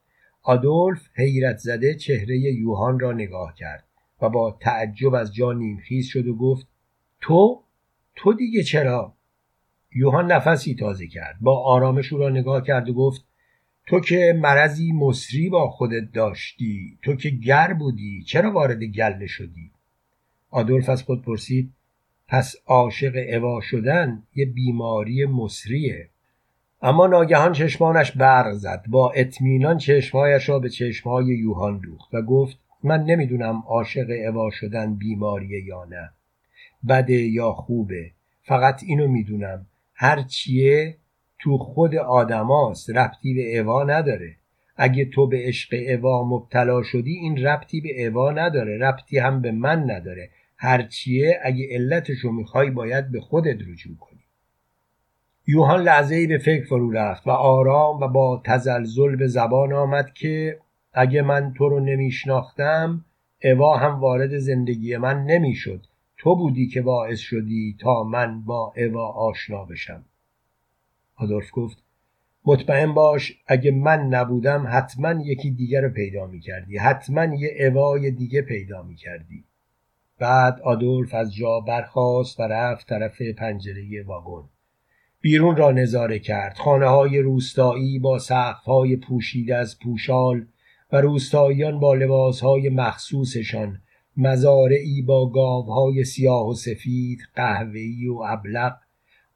آدولف 0.42 1.08
حیرت 1.14 1.58
زده 1.58 1.94
چهره 1.94 2.38
یوهان 2.38 3.00
را 3.00 3.12
نگاه 3.12 3.54
کرد 3.54 3.84
و 4.22 4.28
با 4.28 4.58
تعجب 4.60 5.14
از 5.14 5.34
جا 5.34 5.52
نیمخیز 5.52 6.06
شد 6.06 6.26
و 6.26 6.36
گفت 6.36 6.66
تو؟ 7.20 7.62
تو 8.16 8.32
دیگه 8.32 8.62
چرا؟ 8.62 9.14
یوهان 9.94 10.32
نفسی 10.32 10.74
تازه 10.74 11.06
کرد 11.06 11.36
با 11.40 11.64
آرامش 11.64 12.12
او 12.12 12.18
را 12.18 12.28
نگاه 12.28 12.62
کرد 12.62 12.88
و 12.88 12.94
گفت 12.94 13.24
تو 13.86 14.00
که 14.00 14.38
مرضی 14.42 14.92
مصری 14.92 15.48
با 15.48 15.70
خودت 15.70 16.12
داشتی 16.12 16.98
تو 17.02 17.16
که 17.16 17.30
گر 17.30 17.72
بودی 17.72 18.22
چرا 18.22 18.52
وارد 18.52 18.82
گله 18.82 19.26
شدی؟ 19.26 19.70
آدولف 20.50 20.88
از 20.88 21.02
خود 21.02 21.22
پرسید 21.22 21.72
پس 22.32 22.56
عاشق 22.66 23.12
اوا 23.32 23.60
شدن 23.60 24.22
یه 24.34 24.46
بیماری 24.46 25.26
مصریه. 25.26 26.08
اما 26.82 27.06
ناگهان 27.06 27.52
چشمانش 27.52 28.12
برق 28.12 28.52
زد. 28.52 28.84
با 28.88 29.10
اطمینان 29.10 29.78
چشمهایش 29.78 30.48
را 30.48 30.58
به 30.58 30.68
چشمهای 30.68 31.26
یوهان 31.26 31.78
دوخت 31.78 32.14
و 32.14 32.22
گفت 32.22 32.58
من 32.82 33.04
نمی‌دونم 33.04 33.62
عاشق 33.66 34.06
اوا 34.28 34.50
شدن 34.50 34.94
بیماریه 34.94 35.64
یا 35.64 35.84
نه. 35.84 36.10
بده 36.88 37.14
یا 37.14 37.52
خوبه. 37.52 38.10
فقط 38.42 38.82
اینو 38.86 39.08
می‌دونم. 39.08 39.66
هر 39.94 40.22
چیه 40.22 40.96
تو 41.38 41.58
خود 41.58 41.96
آدماست. 41.96 42.90
ربطی 42.90 43.34
به 43.34 43.60
اوا 43.60 43.84
نداره. 43.84 44.36
اگه 44.76 45.04
تو 45.04 45.26
به 45.26 45.38
عشق 45.42 45.74
اوا 45.88 46.24
مبتلا 46.24 46.82
شدی 46.82 47.14
این 47.14 47.46
ربطی 47.46 47.80
به 47.80 48.06
اوا 48.06 48.30
نداره. 48.30 48.78
ربطی 48.78 49.18
هم 49.18 49.42
به 49.42 49.52
من 49.52 49.90
نداره. 49.90 50.30
هرچیه 50.64 51.40
اگه 51.42 51.68
علتشو 51.70 52.30
می‌خوای 52.30 52.70
باید 52.70 53.10
به 53.12 53.20
خودت 53.20 53.56
رجوع 53.68 53.96
کنی. 53.96 54.20
یوهان 55.46 55.82
لحظه 55.82 56.26
به 56.26 56.38
فکر 56.38 56.64
فرو 56.64 56.90
رفت 56.90 57.26
و 57.26 57.30
آرام 57.30 58.00
و 58.00 58.08
با 58.08 58.42
تزلزل 58.44 59.16
به 59.16 59.26
زبان 59.26 59.72
آمد 59.72 60.12
که 60.12 60.58
اگه 60.92 61.22
من 61.22 61.54
تو 61.56 61.68
رو 61.68 61.80
نمیشناختم 61.80 63.04
اوا 63.44 63.76
هم 63.76 64.00
وارد 64.00 64.38
زندگی 64.38 64.96
من 64.96 65.24
نمی‌شد. 65.24 65.86
تو 66.16 66.36
بودی 66.36 66.66
که 66.66 66.82
باعث 66.82 67.18
شدی 67.18 67.76
تا 67.80 68.04
من 68.04 68.42
با 68.42 68.74
اوا 68.76 69.06
آشنا 69.08 69.64
بشم. 69.64 70.04
آدولف 71.16 71.50
گفت 71.52 71.78
مطمئن 72.44 72.94
باش 72.94 73.42
اگه 73.46 73.70
من 73.70 74.00
نبودم 74.00 74.66
حتما 74.68 75.22
یکی 75.24 75.50
دیگر 75.50 75.80
رو 75.80 75.88
پیدا 75.88 76.26
می 76.26 76.40
کردی 76.40 76.78
حتما 76.78 77.24
یه 77.24 77.66
اوای 77.66 78.10
دیگه 78.10 78.42
پیدا 78.42 78.82
می 78.82 78.96
کردی 78.96 79.44
بعد 80.18 80.60
آدولف 80.60 81.14
از 81.14 81.34
جا 81.34 81.60
برخاست 81.60 82.40
و 82.40 82.42
رفت 82.42 82.88
طرف 82.88 83.22
پنجره 83.22 84.02
واگن. 84.06 84.48
بیرون 85.20 85.56
را 85.56 85.70
نظاره 85.70 86.18
کرد. 86.18 86.56
خانه 86.56 86.86
های 86.86 87.18
روستایی 87.18 87.98
با 87.98 88.18
سقف 88.18 88.64
های 88.64 88.96
پوشیده 88.96 89.56
از 89.56 89.78
پوشال 89.78 90.46
و 90.92 91.00
روستاییان 91.00 91.80
با 91.80 91.94
لباس 91.94 92.40
های 92.40 92.68
مخصوصشان 92.68 93.78
مزارعی 94.16 95.02
با 95.02 95.30
گاوهای 95.30 96.04
سیاه 96.04 96.48
و 96.48 96.54
سفید 96.54 97.20
قهوه‌ای 97.34 98.08
و 98.08 98.22
ابلق 98.26 98.76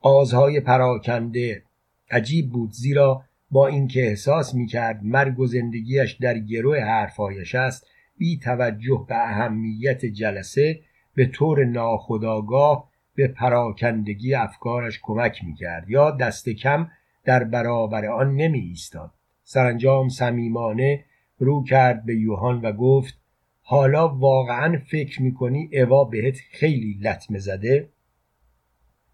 آزهای 0.01 0.61
پراکنده. 0.61 1.63
عجیب 2.11 2.51
بود 2.51 2.71
زیرا 2.73 3.23
با 3.51 3.67
اینکه 3.67 4.07
احساس 4.07 4.55
می‌کرد 4.55 5.01
مرگ 5.03 5.39
و 5.39 5.47
زندگیش 5.47 6.13
در 6.13 6.39
گروه 6.39 6.79
حرفایش 6.79 7.55
است 7.55 7.87
بی 8.19 8.39
توجه 8.39 9.05
به 9.09 9.17
اهمیت 9.17 10.07
جلسه 10.07 10.81
به 11.15 11.27
طور 11.27 11.65
ناخداگاه 11.65 12.91
به 13.15 13.29
پراکندگی 13.29 14.35
افکارش 14.35 15.01
کمک 15.03 15.45
می‌کرد 15.45 15.91
یا 15.91 16.11
دست 16.11 16.49
کم 16.49 16.89
در 17.25 17.45
برابر 17.45 18.07
آن 18.07 18.37
نمی 18.37 18.61
ایستاد 18.61 19.11
سرانجام 19.43 20.09
صمیمانه 20.09 21.05
رو 21.39 21.65
کرد 21.65 22.05
به 22.05 22.17
یوهان 22.17 22.61
و 22.61 22.73
گفت 22.73 23.15
حالا 23.63 24.09
واقعا 24.09 24.79
فکر 24.91 25.23
می‌کنی 25.23 25.71
اوا 25.73 26.05
بهت 26.05 26.37
خیلی 26.51 26.99
لطمه 27.03 27.39
زده؟ 27.39 27.89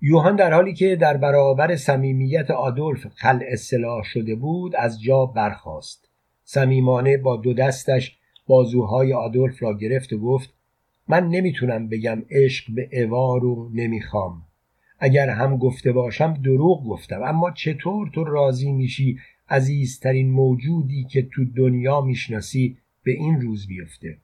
یوهان 0.01 0.37
در 0.37 0.53
حالی 0.53 0.75
که 0.75 0.97
در 0.97 1.17
برابر 1.17 1.77
صمیمیت 1.77 2.51
آدولف 2.51 3.07
خل 3.07 3.41
اصلاح 3.49 4.03
شده 4.03 4.35
بود 4.35 4.77
از 4.77 5.03
جا 5.03 5.27
برخاست. 5.27 6.09
صمیمانه 6.45 7.17
با 7.17 7.37
دو 7.37 7.55
دستش 7.55 8.19
بازوهای 8.47 9.13
آدولف 9.13 9.63
را 9.63 9.79
گرفت 9.79 10.13
و 10.13 10.19
گفت 10.19 10.55
من 11.09 11.29
نمی‌تونم 11.29 11.89
بگم 11.89 12.23
عشق 12.31 12.75
به 12.75 13.05
اوا 13.05 13.37
رو 13.37 13.71
نمی‌خوام. 13.75 14.43
اگر 14.99 15.29
هم 15.29 15.57
گفته 15.57 15.93
باشم 15.93 16.35
دروغ 16.35 16.85
گفتم. 16.85 17.23
اما 17.23 17.51
چطور 17.51 18.11
تو 18.15 18.25
راضی 18.25 18.73
میشی 18.73 19.19
عزیزترین 19.49 20.31
موجودی 20.31 21.05
که 21.05 21.23
تو 21.23 21.45
دنیا 21.45 22.01
می‌شناسی 22.01 22.77
به 23.05 23.13
این 23.13 23.41
روز 23.41 23.67
بیفته؟ 23.67 24.19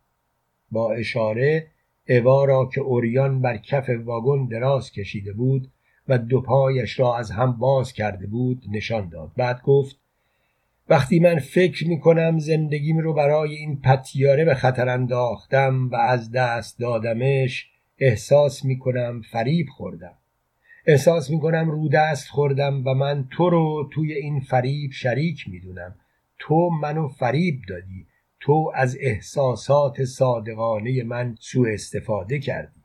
با 0.71 0.93
اشاره 0.93 1.67
اوا 2.09 2.45
را 2.45 2.71
که 2.75 2.81
اوریان 2.81 3.41
بر 3.41 3.57
کف 3.57 3.91
واگن 4.05 4.47
دراز 4.47 4.93
کشیده 4.93 5.33
بود 5.33 5.71
و 6.09 6.19
دو 6.19 6.41
پایش 6.41 7.01
را 7.01 7.17
از 7.17 7.31
هم 7.31 7.53
باز 7.53 7.93
کرده 7.93 8.27
بود 8.27 8.63
نشان 8.73 9.09
داد. 9.09 9.33
بعد 9.37 9.63
گفت 9.63 9.97
وقتی 10.91 11.19
من 11.19 11.39
فکر 11.39 11.89
می 11.89 12.01
کنم 12.01 12.39
زندگیم 12.39 12.99
رو 12.99 13.15
برای 13.15 13.55
این 13.55 13.81
پتیاره 13.81 14.45
به 14.45 14.55
خطر 14.55 14.89
انداختم 14.89 15.89
و 15.89 15.97
از 15.97 16.33
دست 16.33 16.79
دادمش 16.79 17.71
احساس 17.99 18.65
می 18.65 18.79
کنم 18.79 19.23
فریب 19.31 19.67
خوردم. 19.77 20.15
احساس 20.87 21.31
می 21.31 21.41
کنم 21.41 21.71
رو 21.71 21.89
دست 21.89 22.29
خوردم 22.29 22.85
و 22.87 22.95
من 22.95 23.29
تو 23.31 23.51
رو 23.51 23.91
توی 23.93 24.13
این 24.13 24.41
فریب 24.41 24.91
شریک 24.93 25.49
می 25.49 25.61
دونم 25.61 25.95
تو 26.39 26.71
منو 26.83 27.09
فریب 27.09 27.61
دادی. 27.69 28.07
تو 28.41 28.73
از 28.75 28.97
احساسات 29.01 30.05
صادقانه 30.05 31.03
من 31.03 31.37
سوء 31.41 31.73
استفاده 31.73 32.39
کردی. 32.39 32.81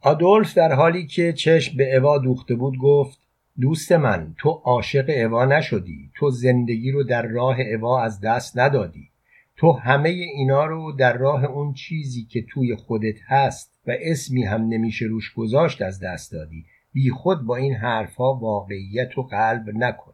آدولف 0.00 0.54
در 0.54 0.72
حالی 0.72 1.06
که 1.06 1.32
چشم 1.32 1.76
به 1.76 1.96
اوا 1.96 2.18
دوخته 2.18 2.54
بود 2.54 2.78
گفت 2.78 3.21
دوست 3.60 3.92
من 3.92 4.34
تو 4.38 4.50
عاشق 4.50 5.10
اوا 5.24 5.44
نشدی. 5.44 6.10
تو 6.14 6.30
زندگی 6.30 6.90
رو 6.90 7.02
در 7.02 7.26
راه 7.26 7.56
اوا 7.60 8.02
از 8.02 8.20
دست 8.20 8.58
ندادی. 8.58 9.08
تو 9.56 9.72
همه 9.72 10.08
اینا 10.08 10.66
رو 10.66 10.92
در 10.92 11.18
راه 11.18 11.44
اون 11.44 11.72
چیزی 11.72 12.24
که 12.24 12.42
توی 12.42 12.76
خودت 12.76 13.16
هست 13.26 13.80
و 13.86 13.92
اسمی 14.00 14.44
هم 14.44 14.68
نمیشه 14.68 15.04
روش 15.04 15.34
گذاشت 15.34 15.82
از 15.82 16.00
دست 16.00 16.32
دادی. 16.32 16.64
بی 16.92 17.10
خود 17.10 17.42
با 17.42 17.56
این 17.56 17.74
حرفها 17.74 18.34
واقعیت 18.34 19.18
و 19.18 19.22
قلب 19.22 19.70
نکن. 19.74 20.12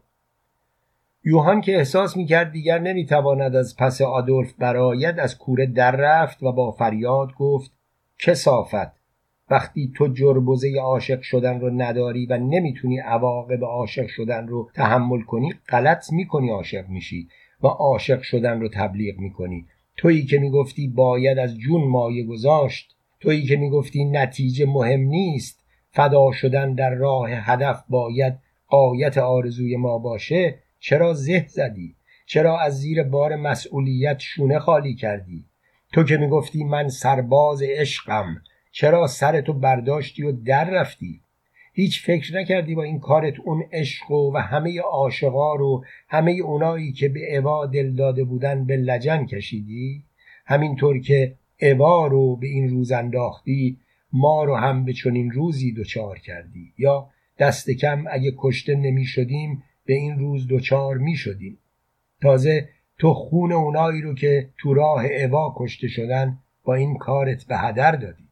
یوهان 1.25 1.61
که 1.61 1.77
احساس 1.77 2.17
می‌کرد 2.17 2.53
دیگر 2.53 2.79
نمی‌تواند 2.79 3.57
از 3.57 3.77
پس 3.77 4.01
آدولف 4.01 4.53
براید 4.53 5.19
از 5.19 5.39
کوره 5.39 5.67
در 5.67 5.97
رفت 5.97 6.43
و 6.43 6.53
با 6.53 6.71
فریاد 6.71 7.35
گفت 7.39 7.73
کسافت. 8.19 8.98
وقتی 9.51 9.93
تو 9.97 10.09
جربزه 10.09 10.81
عاشق 10.81 11.21
شدن 11.21 11.61
رو 11.61 11.71
نداری 11.71 12.27
و 12.27 12.39
نمی‌تونی 12.39 12.99
عواقب 12.99 13.65
عاشق 13.65 14.07
شدن 14.07 14.47
رو 14.47 14.71
تحمل 14.75 15.21
کنی 15.21 15.53
غلط 15.69 16.13
می‌کنی 16.13 16.51
عاشق 16.51 16.89
میشی 16.89 17.29
و 17.63 17.67
عاشق 17.67 18.23
شدن 18.23 18.61
رو 18.61 18.69
تبلیغ 18.69 19.19
می‌کنی. 19.19 19.67
تویی 19.97 20.25
که 20.25 20.39
می‌گفتی 20.39 20.89
باید 20.89 21.39
از 21.39 21.59
جون 21.59 21.85
مایه 21.85 22.25
گذاشت 22.25 22.97
تویی 23.21 23.47
که 23.47 23.57
می‌گفتی 23.57 24.05
نتیجه 24.05 24.67
مهم 24.67 25.01
نیست. 25.01 25.65
فدا 25.91 26.33
شدن 26.33 26.75
در 26.75 26.95
راه 26.95 27.31
هدف 27.31 27.85
باید 27.89 28.35
قایت 28.69 29.19
آرزوی 29.19 29.77
ما 29.77 29.99
باشه. 29.99 30.59
چرا 30.81 31.13
زه 31.15 31.47
زدی؟ 31.49 31.95
چرا 32.27 32.61
از 32.61 32.81
زیر 32.81 33.03
بار 33.03 33.37
مسئولیت 33.37 34.19
شونه 34.19 34.59
خالی 34.59 34.95
کردی؟ 34.95 35.45
تو 35.93 36.05
که 36.05 36.17
می‌گفتی 36.17 36.65
من 36.65 36.89
سرباز 36.89 37.63
عشقم. 37.63 38.43
چرا 38.73 39.07
سرتو 39.07 39.53
برداشتی 39.53 40.23
و 40.23 40.33
در 40.33 40.71
رفتی؟ 40.71 41.21
هیچ 41.73 42.05
فکر 42.05 42.37
نکردی 42.37 42.75
با 42.75 42.83
این 42.83 43.01
کارت 43.01 43.35
اون 43.41 43.65
عشق 43.73 44.11
و, 44.11 44.37
همه 44.39 44.81
عاشقا 44.81 45.55
رو 45.55 45.85
همه 46.09 46.33
اونایی 46.33 46.93
که 46.93 47.09
به 47.09 47.39
اوا 47.39 47.67
دل 47.67 47.95
داده 47.95 48.25
بودن 48.25 48.67
به 48.67 48.77
لجن 48.77 49.27
کشیدی؟ 49.27 50.03
همینطور 50.47 50.99
که 51.01 51.35
اوا 51.63 52.07
رو 52.07 52.37
به 52.37 52.47
این 52.47 52.69
روز 52.69 52.93
انداختی 52.93 53.79
ما 54.13 54.45
رو 54.45 54.57
هم 54.57 54.85
به 54.85 54.93
چنین 54.93 55.31
روزی 55.31 55.73
دچار 55.73 56.19
کردی. 56.19 56.73
یا 56.79 57.11
دست 57.39 57.71
کم 57.71 58.05
اگه 58.11 58.35
کشته 58.39 58.75
نمی 58.75 59.05
شدیم 59.05 59.63
به 59.87 59.95
این 59.95 60.19
روز 60.19 60.47
دچار 60.51 60.99
می 60.99 61.15
شدیم 61.15 61.59
تازه 62.23 62.69
تو 62.99 63.15
خون 63.15 63.53
اونایی 63.53 64.03
رو 64.03 64.15
که 64.15 64.51
تو 64.59 64.75
راه 64.75 65.05
اوا 65.07 65.55
کشته 65.57 65.89
شدن 65.89 66.39
با 66.65 66.75
این 66.75 66.97
کارت 66.97 67.45
به 67.47 67.57
هدر 67.59 67.93
دادی. 67.93 68.28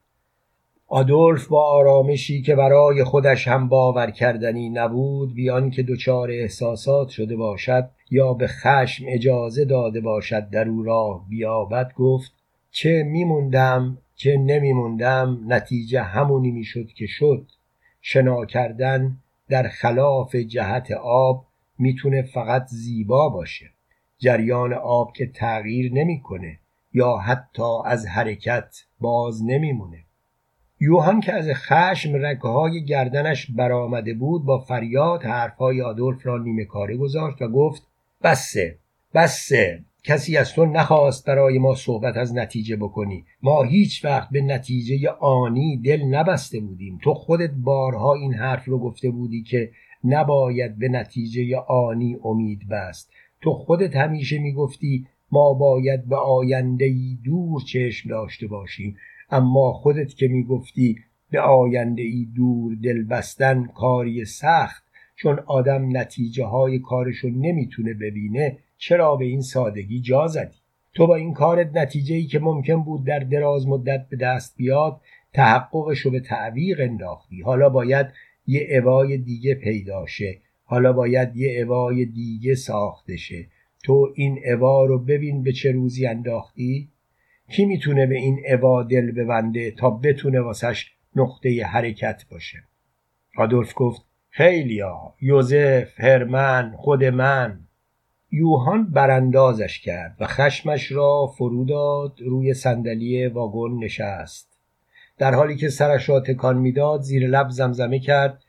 آدولف 0.89 1.47
با 1.47 1.71
آرامشی 1.71 2.43
که 2.43 2.55
برای 2.55 3.05
خودش 3.05 3.49
هم 3.49 3.69
باور 3.69 4.11
کردنی 4.11 4.71
نبود 4.71 5.35
بیان 5.35 5.71
که 5.71 5.83
دچار 5.83 6.31
احساسات 6.31 7.09
شده 7.09 7.37
باشد 7.37 7.91
یا 8.11 8.33
به 8.33 8.47
خشم 8.47 9.05
اجازه 9.09 9.65
داده 9.65 10.01
باشد 10.01 10.51
در 10.51 10.69
او 10.69 10.83
راه 10.83 11.29
بیابد 11.29 11.93
گفت 11.97 12.33
چه 12.71 13.03
میموندم 13.03 13.99
چه 14.15 14.37
نمیموندم 14.37 15.41
نتیجه 15.49 16.03
همونی 16.03 16.51
می‌شد 16.51 16.87
که 16.87 17.07
شد. 17.07 17.47
شنا 18.01 18.45
کردن 18.45 19.17
در 19.49 19.69
خلاف 19.69 20.35
جهت 20.35 20.91
آب 21.03 21.47
می‌تونه 21.79 22.23
فقط 22.23 22.67
زیبا 22.67 23.29
باشه. 23.29 23.67
جریان 24.19 24.73
آب 24.73 25.13
که 25.13 25.27
تغییر 25.27 25.93
نمی‌کنه 25.93 26.59
یا 26.93 27.17
حتی 27.17 27.83
از 27.85 28.07
حرکت 28.07 28.77
باز 29.01 29.45
نمیمونه. 29.45 30.06
یوهان 30.81 31.21
که 31.21 31.33
از 31.33 31.49
خشم 31.53 32.13
رگهای 32.15 32.85
گردنش 32.85 33.51
برآمده 33.51 34.15
بود 34.15 34.45
با 34.45 34.59
فریاد 34.59 35.23
حرفهای 35.23 35.83
آدولف 35.83 36.27
را 36.27 36.39
نیمه 36.39 36.65
کاره 36.65 36.97
گذاشت 36.97 37.43
و 37.43 37.49
گفت 37.49 37.83
بسه 38.23 38.79
بسه 39.15 39.85
کسی 40.05 40.37
از 40.37 40.53
تو 40.53 40.67
نخواست 40.67 41.27
برای 41.27 41.59
ما 41.59 41.75
صحبت 41.75 42.17
از 42.17 42.35
نتیجه 42.35 42.77
بکنی. 42.77 43.25
ما 43.43 43.63
هیچ 43.63 44.05
وقت 44.05 44.31
به 44.31 44.41
نتیجه 44.41 45.11
آنی 45.11 45.77
دل 45.77 46.03
نبسته 46.03 46.61
بودیم. 46.61 46.99
تو 47.03 47.15
خودت 47.15 47.51
بارها 47.51 48.15
این 48.15 48.35
حرف 48.35 48.65
رو 48.65 48.79
گفته 48.79 49.11
بودی 49.11 49.43
که 49.43 49.71
نباید 50.05 50.79
به 50.79 50.89
نتیجه 50.89 51.57
آنی 51.57 52.17
امید 52.25 52.69
بست. 52.69 53.11
تو 53.41 53.53
خودت 53.53 53.97
همیشه 53.97 54.39
می‌گفتی 54.39 55.07
ما 55.33 55.55
باید 55.55 56.09
به 56.09 56.17
آینده 56.17 56.95
دور 57.25 57.63
چشم 57.63 58.09
داشته 58.09 58.47
باشیم. 58.47 58.97
اما 59.31 59.73
خودت 59.73 60.15
که 60.15 60.29
می‌گفتی 60.29 60.99
به 61.31 61.41
آینده 61.41 62.03
ای 62.03 62.27
دور 62.35 62.77
دل 62.83 63.03
بستن 63.03 63.67
کاری 63.67 64.25
سخت 64.25 64.85
چون 65.17 65.39
آدم 65.39 65.97
نتیجه 65.97 66.45
های 66.45 66.79
کارشو 66.79 67.29
نمی‌تونه 67.29 67.95
ببینه 67.95 68.59
چرا 68.79 69.17
به 69.17 69.25
این 69.25 69.41
سادگی 69.41 70.01
جا 70.01 70.27
زدی؟ 70.27 70.57
تو 70.95 71.07
با 71.07 71.17
این 71.17 71.33
کارت 71.33 71.77
نتیجه 71.77 72.15
ای 72.15 72.27
که 72.27 72.39
ممکن 72.39 72.83
بود 72.83 73.05
در 73.05 73.19
دراز 73.19 73.69
مدت 73.69 74.07
به 74.09 74.17
دست 74.17 74.57
بیاد 74.57 75.01
تحققش 75.33 75.99
رو 75.99 76.11
به 76.11 76.21
تعویق 76.21 76.81
انداختی. 76.81 77.43
حالا 77.43 77.69
باید 77.69 78.07
یه 78.47 78.69
اوای 78.71 79.19
دیگه 79.19 79.55
پیدا 79.55 80.07
شه. 80.07 80.39
حالا 80.65 80.93
باید 80.93 81.37
یه 81.37 81.63
اوای 81.63 82.05
دیگه 82.05 82.55
ساخته 82.55 83.17
شه. 83.17 83.47
تو 83.85 84.13
این 84.15 84.39
اوا 84.53 84.85
رو 84.85 84.99
ببین 84.99 85.43
به 85.43 85.53
چه 85.53 85.73
روزی 85.73 86.07
انداختی؟ 86.07 86.89
کی 87.49 87.65
می‌تونه 87.65 88.07
به 88.07 88.15
این 88.15 88.41
اوا 88.51 88.83
دل 88.83 89.13
ببنده 89.13 89.71
تا 89.71 89.91
بتونه 89.91 90.41
واسش 90.41 90.93
نقطه 91.17 91.65
حرکت 91.65 92.25
باشه؟ 92.31 92.59
آدولف 93.37 93.73
گفت 93.77 94.03
خیلیا 94.31 95.15
یوزف 95.21 96.01
هرمن 96.01 96.75
خود 96.77 97.05
من. 97.05 97.61
یوهان 98.33 98.91
براندازش 98.91 99.81
کرد 99.81 100.17
و 100.21 100.27
خشمش 100.27 100.93
را 100.93 101.27
فرو 101.39 101.65
داد 101.65 102.21
روی 102.21 102.55
صندلی 102.55 103.27
واگن 103.27 103.85
نشست. 103.85 104.59
در 105.19 105.35
حالی 105.35 105.57
که 105.57 105.69
سرش 105.69 106.09
را 106.09 106.21
تکان 106.21 106.59
می‌داد 106.59 107.01
زیر 107.01 107.27
لب 107.29 107.51
زمزمه 107.51 107.99
کرد 107.99 108.43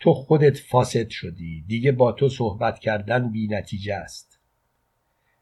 تو 0.00 0.12
خودت 0.12 0.58
فاسد 0.58 1.08
شدی. 1.08 1.64
دیگه 1.68 1.92
با 1.92 2.12
تو 2.12 2.28
صحبت 2.28 2.78
کردن 2.78 3.32
بی 3.32 3.48
نتیجه 3.48 3.94
است. 3.94 4.33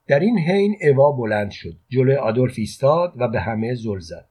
در 0.07 0.21
این 0.21 0.39
حین 0.39 0.77
اوا 0.83 1.13
بلند 1.13 1.51
شد 1.51 1.77
جلوی 1.89 2.17
آدولف 2.17 2.55
ایستاد 2.59 3.13
و 3.17 3.29
به 3.29 3.41
همه 3.41 3.75
زل 3.75 3.99
زد. 3.99 4.29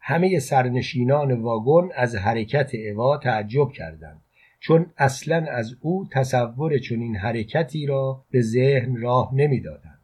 همه 0.00 0.38
سرنشینان 0.38 1.32
واگن 1.32 1.88
از 1.94 2.16
حرکت 2.16 2.70
اوا 2.74 3.16
تعجب 3.16 3.72
کردند 3.72 4.20
چون 4.60 4.86
اصلا 4.96 5.46
از 5.50 5.74
او 5.80 6.08
تصور 6.12 6.78
چنین 6.78 7.16
حرکتی 7.16 7.86
را 7.86 8.24
به 8.30 8.40
ذهن 8.42 8.96
راه 8.96 9.34
نمی‌دادند. 9.34 10.00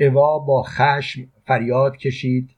اوا 0.00 0.38
با 0.38 0.62
خشم 0.62 1.28
فریاد 1.46 1.96
کشید 1.96 2.50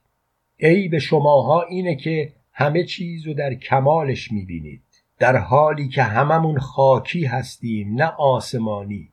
ای 0.57 0.89
به 0.89 0.99
شماها 0.99 1.63
اینه 1.63 1.97
که 1.97 2.33
همه 2.53 2.85
چیز 2.85 3.27
رو 3.27 3.35
در 3.35 3.55
کمالش 3.55 4.33
می‌بینید 4.33 4.83
در 5.19 5.37
حالی 5.37 5.89
که 5.89 6.03
هممون 6.03 6.59
خاکی 6.59 7.25
هستیم 7.25 7.95
نه 7.95 8.13
آسمانی. 8.19 9.09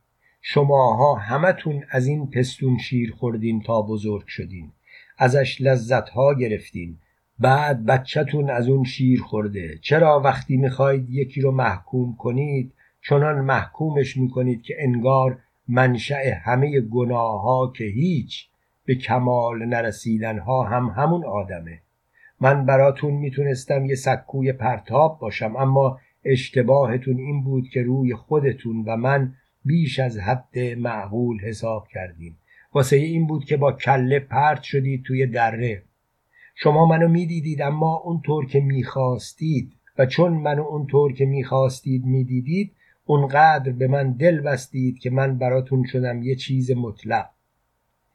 شماها 0.47 1.15
همتون 1.15 1.83
از 1.89 2.07
این 2.07 2.29
پستون 2.29 2.77
شیر 2.77 3.11
خوردین 3.11 3.61
تا 3.61 3.81
بزرگ 3.81 4.27
شدین. 4.27 4.71
ازش 5.17 5.61
لذت 5.61 6.09
ها 6.09 6.33
گرفتین. 6.33 6.97
بعد 7.39 7.85
بچهتون 7.85 8.49
از 8.49 8.67
اون 8.67 8.83
شیر 8.83 9.21
خورده. 9.21 9.77
چرا 9.81 10.19
وقتی 10.19 10.57
می‌خواید 10.57 11.09
یکی 11.09 11.41
رو 11.41 11.51
محکوم 11.51 12.15
کنید 12.15 12.73
چنان 13.01 13.41
محکومش 13.41 14.17
می‌کنید 14.17 14.61
که 14.61 14.75
انگار 14.79 15.39
منشأ 15.67 16.33
همه 16.43 16.81
گناه 16.81 17.41
ها 17.41 17.73
که 17.77 17.83
هیچ 17.83 18.47
به 18.85 18.95
کمال 18.95 19.65
نرسیدن 19.65 20.39
ها 20.39 20.63
هم 20.63 20.93
همون 20.97 21.25
آدمه. 21.25 21.81
من 22.41 22.65
براتون 22.65 23.13
می‌تونستم 23.13 23.85
یه 23.85 23.95
سکوی 23.95 24.53
پرتاب 24.53 25.19
باشم 25.19 25.55
اما 25.55 25.99
اشتباهتون 26.25 27.17
این 27.17 27.43
بود 27.43 27.69
که 27.69 27.81
روی 27.81 28.15
خودتون 28.15 28.83
و 28.87 28.97
من 28.97 29.33
بیش 29.65 29.99
از 29.99 30.17
حد 30.17 30.59
معقول 30.59 31.39
حساب 31.39 31.87
کردیم. 31.87 32.37
واسه 32.73 32.95
این 32.95 33.27
بود 33.27 33.45
که 33.45 33.57
با 33.57 33.71
کله 33.71 34.19
پرت 34.19 34.63
شدید 34.63 35.03
توی 35.03 35.27
دره. 35.27 35.83
شما 36.55 36.85
منو 36.85 37.07
می‌دیدید 37.07 37.61
اما 37.61 37.95
اونطور 37.95 38.45
که 38.45 38.59
می‌خواستید. 38.59 39.73
و 39.97 40.05
چون 40.05 40.33
منو 40.33 40.63
اونطور 40.63 41.13
که 41.13 41.25
می‌خواستید 41.25 42.05
می‌دیدید 42.05 42.71
اونقدر 43.05 43.71
به 43.71 43.87
من 43.87 44.11
دل 44.11 44.39
بستید 44.41 44.99
که 44.99 45.09
من 45.09 45.37
براتون 45.37 45.85
شدم 45.85 46.23
یه 46.23 46.35
چیز 46.35 46.71
مطلق. 46.71 47.29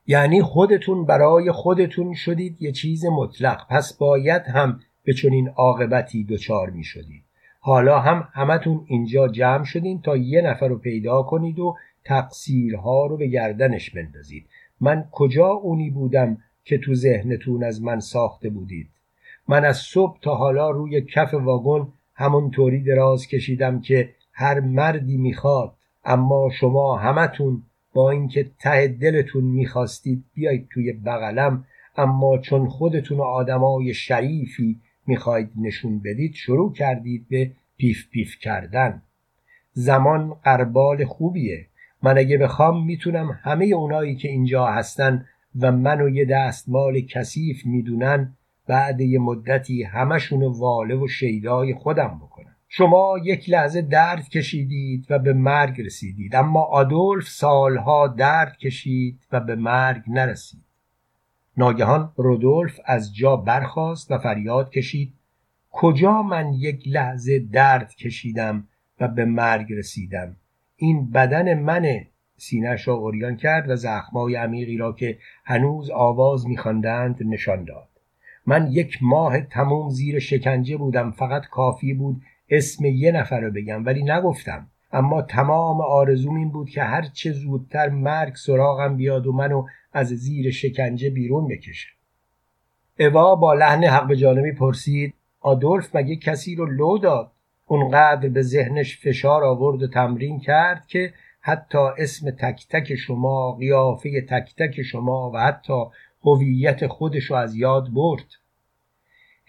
یعنی 0.06 0.42
خودتون 0.42 1.06
برای 1.06 1.52
خودتون 1.52 2.14
شدید 2.14 2.62
یه 2.62 2.72
چیز 2.72 3.04
مطلق. 3.04 3.66
پس 3.68 3.92
باید 3.92 4.42
هم 4.42 4.80
به 5.04 5.12
چنین 5.12 5.48
عاقبتی 5.48 6.24
دچار 6.24 6.70
می 6.70 6.84
شدید 6.84 7.24
حالا 7.62 8.00
هم 8.00 8.28
همتون 8.32 8.84
اینجا 8.86 9.28
جمع 9.28 9.64
شدین 9.64 10.02
تا 10.02 10.16
یه 10.16 10.42
نفر 10.42 10.68
رو 10.68 10.78
پیدا 10.78 11.22
کنید 11.22 11.58
و 11.58 11.76
تقصیرها 12.04 13.06
رو 13.06 13.16
به 13.16 13.26
گردنش 13.26 13.90
بندازید. 13.90 14.46
من 14.80 15.04
کجا 15.12 15.46
اونی 15.46 15.90
بودم 15.90 16.38
که 16.64 16.78
تو 16.78 16.94
ذهنتون 16.94 17.64
از 17.64 17.82
من 17.82 18.00
ساخته 18.00 18.50
بودید؟ 18.50 18.88
من 19.48 19.64
از 19.64 19.76
صبح 19.76 20.18
تا 20.20 20.34
حالا 20.34 20.70
روی 20.70 21.00
کف 21.00 21.34
واگن 21.34 21.88
همونطوری 22.14 22.82
دراز 22.82 23.26
کشیدم 23.26 23.80
که 23.80 24.10
هر 24.32 24.60
مردی 24.60 25.16
می‌خواد 25.16 25.72
اما 26.04 26.50
شما 26.60 26.96
همتون 26.96 27.62
با 27.94 28.10
اینکه 28.10 28.50
ته 28.58 28.88
دلتون 28.88 29.44
می‌خواستید 29.44 30.24
بیایید 30.34 30.68
توی 30.72 30.92
بغلم 30.92 31.64
اما 31.96 32.38
چون 32.38 32.68
خودتون 32.68 33.20
آدمای 33.20 33.94
شریفی 33.94 34.80
می‌خواید 35.06 35.50
نشون 35.56 35.98
بدید 35.98 36.34
شروع 36.34 36.72
کردید 36.72 37.26
به 37.28 37.50
پیف 37.76 38.08
پیف 38.10 38.38
کردن. 38.38 39.02
زمان 39.72 40.34
قربال 40.44 41.04
خوبیه. 41.04 41.66
من 42.02 42.18
اگه 42.18 42.38
بخوام 42.38 42.84
می‌تونم 42.84 43.38
همه 43.42 43.64
اونایی 43.64 44.16
که 44.16 44.28
اینجا 44.28 44.66
هستن 44.66 45.26
و 45.60 45.72
منو 45.72 46.08
یه 46.08 46.24
دستمال 46.24 47.00
کثیف 47.00 47.66
می‌دونن 47.66 48.36
بعد 48.66 49.00
یه 49.00 49.18
مدتی 49.18 49.82
همشونو 49.82 50.58
واله 50.58 50.94
و 50.94 51.08
شیدای 51.08 51.74
خودم 51.74 52.20
بکنم. 52.22 52.56
شما 52.68 53.18
یک 53.24 53.50
لحظه 53.50 53.82
درد 53.82 54.28
کشیدید 54.28 55.06
و 55.10 55.18
به 55.18 55.32
مرگ 55.32 55.80
رسیدید 55.80 56.36
اما 56.36 56.62
آدولف 56.62 57.28
سالها 57.28 58.08
درد 58.08 58.56
کشید 58.56 59.20
و 59.32 59.40
به 59.40 59.54
مرگ 59.56 60.02
نرسید. 60.08 60.69
ناگهان 61.56 62.12
رودولف 62.16 62.80
از 62.84 63.14
جا 63.14 63.36
برخاست 63.36 64.10
و 64.10 64.18
فریاد 64.18 64.70
کشید 64.70 65.12
کجا 65.70 66.22
من 66.22 66.52
یک 66.52 66.82
لحظه 66.86 67.38
درد 67.38 67.94
کشیدم 67.94 68.68
و 69.00 69.08
به 69.08 69.24
مرگ 69.24 69.72
رسیدم؟ 69.72 70.36
این 70.76 71.10
بدن 71.10 71.58
منه 71.58 72.06
سینهش 72.36 72.88
را 72.88 72.94
اوریان 72.94 73.36
کرد 73.36 73.70
و 73.70 73.76
زخمای 73.76 74.34
عمیقی 74.34 74.76
را 74.76 74.92
که 74.92 75.18
هنوز 75.44 75.90
آواز 75.90 76.46
میخواندند 76.46 77.16
نشان 77.20 77.64
داد. 77.64 77.88
من 78.46 78.72
یک 78.72 78.98
ماه 79.02 79.40
تموم 79.40 79.90
زیر 79.90 80.18
شکنجه 80.18 80.76
بودم 80.76 81.10
فقط 81.10 81.42
کافی 81.46 81.94
بود 81.94 82.22
اسم 82.50 82.84
یه 82.84 83.12
نفر 83.12 83.40
رو 83.40 83.50
بگم 83.50 83.84
ولی 83.86 84.02
نگفتم. 84.02 84.66
اما 84.92 85.22
تمام 85.22 85.80
آرزوم 85.80 86.36
این 86.36 86.50
بود 86.50 86.70
که 86.70 86.82
هر 86.82 87.02
چه 87.02 87.32
زودتر 87.32 87.88
مرگ 87.88 88.34
سراغم 88.34 88.96
بیاد 88.96 89.26
و 89.26 89.32
منو 89.32 89.66
از 89.92 90.06
زیر 90.06 90.50
شکنجه 90.50 91.10
بیرون 91.10 91.48
بکشه. 91.48 91.88
اوا 92.98 93.34
با 93.34 93.54
لحن 93.54 93.84
حق 93.84 94.06
به 94.06 94.16
جانبی 94.16 94.52
پرسید 94.52 95.14
آدولف 95.40 95.96
مگه 95.96 96.16
کسی 96.16 96.54
رو 96.54 96.66
لو 96.66 96.98
داد؟ 96.98 97.32
اونقدر 97.66 98.28
به 98.28 98.42
ذهنش 98.42 98.98
فشار 98.98 99.44
آورد 99.44 99.82
و 99.82 99.86
تمرین 99.86 100.40
کرد 100.40 100.86
که 100.86 101.12
حتی 101.40 101.78
اسم 101.78 102.30
تک 102.30 102.66
تک 102.70 102.94
شما 102.94 103.52
قیافه 103.52 104.20
تک 104.20 104.54
تک 104.58 104.82
شما 104.82 105.30
و 105.34 105.38
حتی 105.38 105.84
هویت 106.22 106.86
خودش 106.86 107.24
رو 107.24 107.36
از 107.36 107.56
یاد 107.56 107.94
برد. 107.94 108.26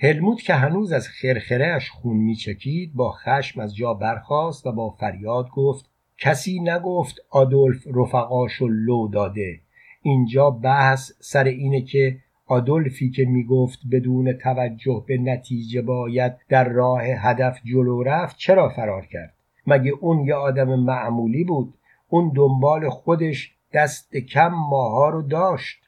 هلموت 0.04 0.42
که 0.42 0.54
هنوز 0.54 0.92
از 0.92 1.08
خرخرهش 1.08 1.90
خون 1.90 2.18
میچکید 2.18 2.94
با 2.94 3.12
خشم 3.12 3.62
از 3.62 3.76
جا 3.76 3.94
برخاست 3.94 4.68
و 4.68 4.72
با 4.72 4.90
فریاد 4.90 5.50
گفت 5.50 5.90
کسی 6.18 6.60
نگفت 6.60 7.16
آدولف 7.30 7.88
رفقاشو 7.96 8.68
لو 8.68 9.08
داده. 9.08 9.60
اینجا 10.02 10.50
بحث 10.50 11.12
سر 11.20 11.44
اینه 11.44 11.82
که 11.82 12.18
آدولفی 12.46 13.10
که 13.10 13.26
می‌گفت 13.26 13.80
بدون 13.92 14.34
توجه 14.34 15.04
به 15.08 15.18
نتیجه 15.18 15.82
باید 15.82 16.34
در 16.50 16.70
راه 16.70 17.04
هدف 17.04 17.60
جلو 17.64 18.04
رفت 18.04 18.38
چرا 18.38 18.70
فرار 18.70 19.06
کرد؟ 19.06 19.34
مگه 19.68 19.92
اون 19.92 20.20
یه 20.20 20.36
آدم 20.36 20.80
معمولی 20.80 21.44
بود؟ 21.44 21.74
اون 22.10 22.32
دنبال 22.36 22.90
خودش 22.90 23.56
دست 23.74 24.18
کم 24.18 24.48
ماها 24.48 25.10
رو 25.10 25.22
داشت. 25.22 25.81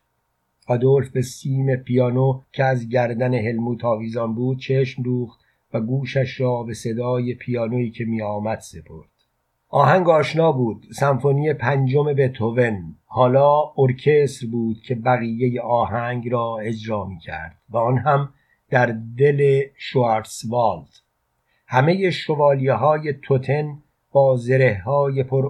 آدولف 0.67 1.09
به 1.09 1.21
سیم 1.21 1.75
پیانو 1.75 2.41
که 2.51 2.63
از 2.63 2.89
گردن 2.89 3.33
هلموت 3.33 3.85
آویزان 3.85 4.35
بود 4.35 4.59
چشم 4.59 5.03
دوخت 5.03 5.39
و 5.73 5.81
گوشش 5.81 6.41
را 6.41 6.63
به 6.63 6.73
صدای 6.73 7.33
پیانویی 7.33 7.91
که 7.91 8.05
می 8.05 8.21
آمد 8.21 8.59
سپرد. 8.59 9.09
آهنگ 9.69 10.09
آشنا 10.09 10.51
بود 10.51 10.85
سمفونی 10.91 11.53
پنجم 11.53 12.13
بتوون 12.13 12.95
حالا 13.05 13.61
ارکستر 13.77 14.47
بود 14.47 14.81
که 14.81 14.95
بقیه 14.95 15.61
آهنگ 15.61 16.29
را 16.29 16.57
اجرا 16.57 17.05
می 17.05 17.19
کرد 17.19 17.57
و 17.69 17.77
آن 17.77 17.97
هم 17.97 18.29
در 18.69 18.95
دل 19.17 19.61
شوارسوالد 19.77 20.89
همه 21.67 22.09
شوالیه 22.09 22.73
های 22.73 23.13
توتن 23.13 23.77
با 24.11 24.35
زره 24.35 24.81
های 24.85 25.23
پر 25.23 25.45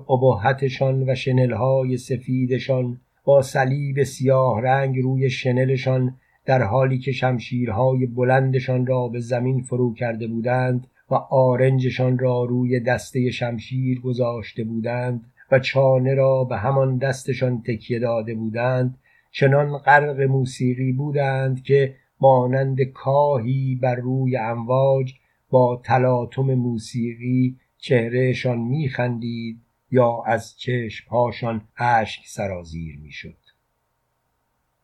و 1.07 1.15
شنل 1.15 1.51
های 1.53 1.97
سفیدشان 1.97 2.99
با 3.23 3.41
صلیب 3.41 4.03
سیاه 4.03 4.61
رنگ 4.61 4.99
روی 4.99 5.29
شنلشان 5.29 6.15
در 6.45 6.61
حالی 6.61 6.97
که 6.97 7.11
شمشیرهای 7.11 8.05
بلندشان 8.05 8.85
را 8.85 9.07
به 9.07 9.19
زمین 9.19 9.61
فرو 9.61 9.93
کرده 9.93 10.27
بودند 10.27 10.87
و 11.11 11.15
آرنجشان 11.15 12.19
را 12.19 12.43
روی 12.43 12.79
دسته 12.79 13.31
شمشیر 13.31 14.01
گذاشته 14.01 14.63
بودند 14.63 15.31
و 15.51 15.59
چانه 15.59 16.13
را 16.15 16.43
به 16.43 16.57
همان 16.57 16.97
دستشان 16.97 17.61
تکیه 17.61 17.99
داده 17.99 18.35
بودند 18.35 18.97
چنان 19.31 19.77
غرق 19.77 20.21
موسیقی 20.21 20.91
بودند 20.91 21.63
که 21.63 21.95
مانند 22.21 22.81
کاهی 22.81 23.79
بر 23.81 23.95
روی 23.95 24.37
امواج 24.37 25.13
با 25.49 25.81
تلاطم 25.85 26.53
موسیقی 26.53 27.57
چهرهشان 27.77 28.57
میخندید 28.59 29.62
یا 29.93 30.23
از 30.25 30.59
چشمهاشان 30.59 31.61
اشک 31.77 32.21
سرازیر 32.25 32.99
می‌شد. 32.99 33.37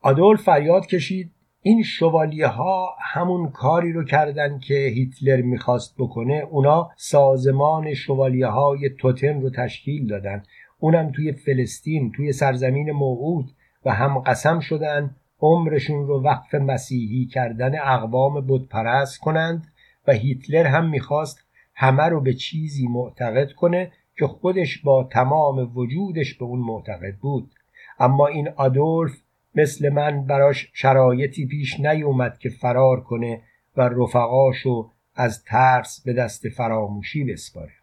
آدولف 0.01 0.41
فریاد 0.41 0.85
کشید 0.85 1.31
این 1.61 1.83
شوالیه 1.83 2.47
ها 2.47 2.95
همون 3.13 3.49
کاری 3.49 3.91
رو 3.93 4.03
کردن 4.03 4.59
که 4.59 4.73
هیتلر 4.73 5.41
می‌خواست 5.41 5.95
بکنه 5.97 6.47
اونا 6.49 6.89
سازمان 6.95 7.93
شوالیه 7.93 8.47
های 8.47 8.89
توتم 8.89 9.39
رو 9.39 9.49
تشکیل 9.49 10.07
دادن. 10.07 10.43
اونم 10.79 11.11
توی 11.11 11.31
فلسطین 11.31 12.11
توی 12.11 12.31
سرزمین 12.31 12.91
موعود 12.91 13.51
و 13.85 13.93
هم 13.93 14.19
قسم 14.19 14.59
شدن 14.59 15.15
عمرشون 15.41 16.07
رو 16.07 16.23
وقف 16.23 16.55
مسیحی 16.55 17.25
کردن 17.25 17.79
اقوام 17.79 18.47
بتپرست 18.47 19.19
کنند 19.19 19.67
و 20.07 20.11
هیتلر 20.11 20.65
هم 20.65 20.89
می‌خواست 20.89 21.45
همه 21.75 22.03
رو 22.03 22.21
به 22.21 22.33
چیزی 22.33 22.87
معتقد 22.87 23.51
کنه 23.51 23.91
که 24.19 24.27
خودش 24.27 24.77
با 24.77 25.03
تمام 25.03 25.77
وجودش 25.77 26.33
به 26.33 26.45
اون 26.45 26.59
معتقد 26.59 27.15
بود. 27.15 27.51
اما 27.99 28.27
این 28.27 28.49
آدولف 28.49 29.11
مثل 29.55 29.89
من 29.89 30.25
براش 30.25 30.69
شرایطی 30.73 31.45
پیش 31.45 31.79
نیومد 31.79 32.37
که 32.37 32.49
فرار 32.49 33.01
کنه 33.01 33.41
و 33.77 33.81
رفقاشو 33.81 34.89
از 35.15 35.43
ترس 35.43 36.01
به 36.05 36.13
دست 36.13 36.49
فراموشی 36.49 37.23
بسپاره. 37.23 37.73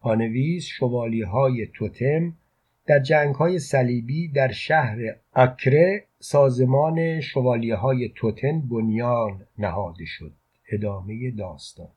پانویس 0.00 0.64
شوالی 0.64 1.22
های 1.22 1.66
توتم 1.66 2.32
در 2.86 2.98
جنگ 2.98 3.34
های 3.34 3.58
صلیبی 3.58 4.28
در 4.28 4.52
شهر 4.52 4.98
اکره 5.34 6.04
سازمان 6.18 7.20
شوالیه 7.20 7.76
های 7.76 8.08
توتن 8.14 8.60
بنیان 8.60 9.46
نهاده 9.58 10.04
شد. 10.04 10.32
ادامه 10.72 11.30
داستان. 11.30 11.88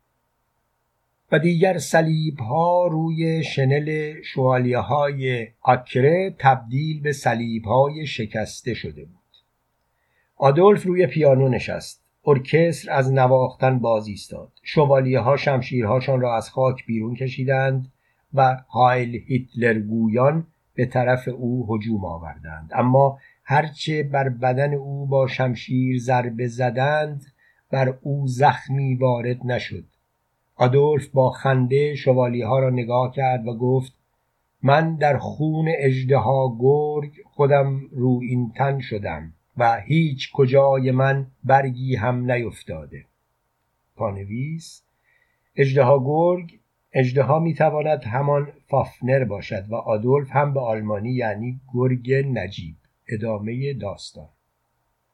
و 1.31 1.39
دیگر 1.39 1.77
سلیب 1.77 2.39
ها 2.39 2.87
روی 2.87 3.43
شنل 3.43 4.13
شوالیه 4.21 4.77
های 4.77 5.47
آکره 5.61 6.35
تبدیل 6.39 7.01
به 7.01 7.11
سلیب 7.11 7.65
های 7.65 8.07
شکسته 8.07 8.73
شده 8.73 9.05
بود. 9.05 9.15
آدولف 10.37 10.83
روی 10.83 11.07
پیانو 11.07 11.49
نشست. 11.49 12.01
ارکستر 12.27 12.91
از 12.91 13.13
نواختن 13.13 13.79
باز 13.79 14.07
ایستاد. 14.07 14.51
شوالیه 14.63 15.19
ها 15.19 15.37
شمشیرهاشان 15.37 16.21
را 16.21 16.37
از 16.37 16.49
خاک 16.49 16.85
بیرون 16.85 17.15
کشیدند 17.15 17.91
و 18.33 18.57
هایل 18.69 19.21
هیتلر 19.27 19.79
گویان 19.79 20.47
به 20.75 20.85
طرف 20.85 21.27
او 21.27 21.67
هجوم 21.69 22.05
آوردند. 22.05 22.71
اما 22.75 23.19
هرچه 23.43 24.03
بر 24.03 24.29
بدن 24.29 24.73
او 24.73 25.05
با 25.05 25.27
شمشیر 25.27 25.99
ضربه 25.99 26.47
زدند 26.47 27.25
بر 27.71 27.97
او 28.01 28.27
زخمی 28.27 28.95
وارد 28.95 29.45
نشد. 29.45 29.85
آدولف 30.55 31.07
با 31.07 31.29
خنده 31.29 31.95
شوالی 31.95 32.41
ها 32.41 32.59
را 32.59 32.69
نگاه 32.69 33.11
کرد 33.11 33.47
و 33.47 33.57
گفت 33.57 33.93
من 34.63 34.95
در 34.95 35.17
خون 35.17 35.65
اجدها 35.77 36.57
گرگ 36.59 37.11
خودم 37.25 37.81
رو 37.91 38.19
این 38.23 38.51
تن 38.55 38.79
شدم 38.79 39.33
و 39.57 39.81
هیچ 39.81 40.31
کجای 40.31 40.91
من 40.91 41.27
برگی 41.43 41.95
هم 41.95 42.31
نیفتاده. 42.31 43.05
پانویس 43.95 44.83
اجدها 45.55 45.99
گرگ 46.05 46.59
اجدها 46.93 47.39
می‌تواند 47.39 48.03
همان 48.03 48.47
فافنر 48.67 49.23
باشد 49.23 49.65
و 49.69 49.75
آدولف 49.75 50.27
هم 50.31 50.53
به 50.53 50.59
آلمانی 50.59 51.11
یعنی 51.11 51.59
گرگ 51.73 52.13
نجیب 52.13 52.75
ادامه 53.07 53.73
داستان. 53.73 54.29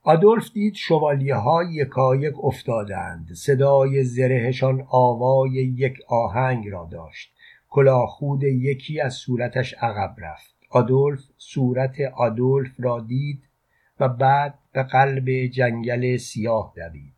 آدولف 0.03 0.51
دید 0.53 0.75
شوالیه 0.75 1.35
ها 1.35 1.63
یکایک 1.63 2.33
افتادند. 2.43 3.33
صدای 3.33 4.03
زرهشان 4.03 4.85
آوای 4.89 5.51
یک 5.51 5.97
آهنگ 6.07 6.67
را 6.67 6.89
داشت. 6.91 7.31
کلاخود 7.69 8.43
یکی 8.43 8.99
از 8.99 9.13
صورتش 9.13 9.73
عقب 9.73 10.15
رفت. 10.17 10.55
آدولف 10.69 11.19
صورت 11.37 11.95
آدولف 12.15 12.71
را 12.79 12.99
دید 12.99 13.43
و 13.99 14.09
بعد 14.09 14.53
به 14.73 14.83
قلب 14.83 15.29
جنگل 15.29 16.17
سیاه 16.17 16.73
دوید. 16.75 17.13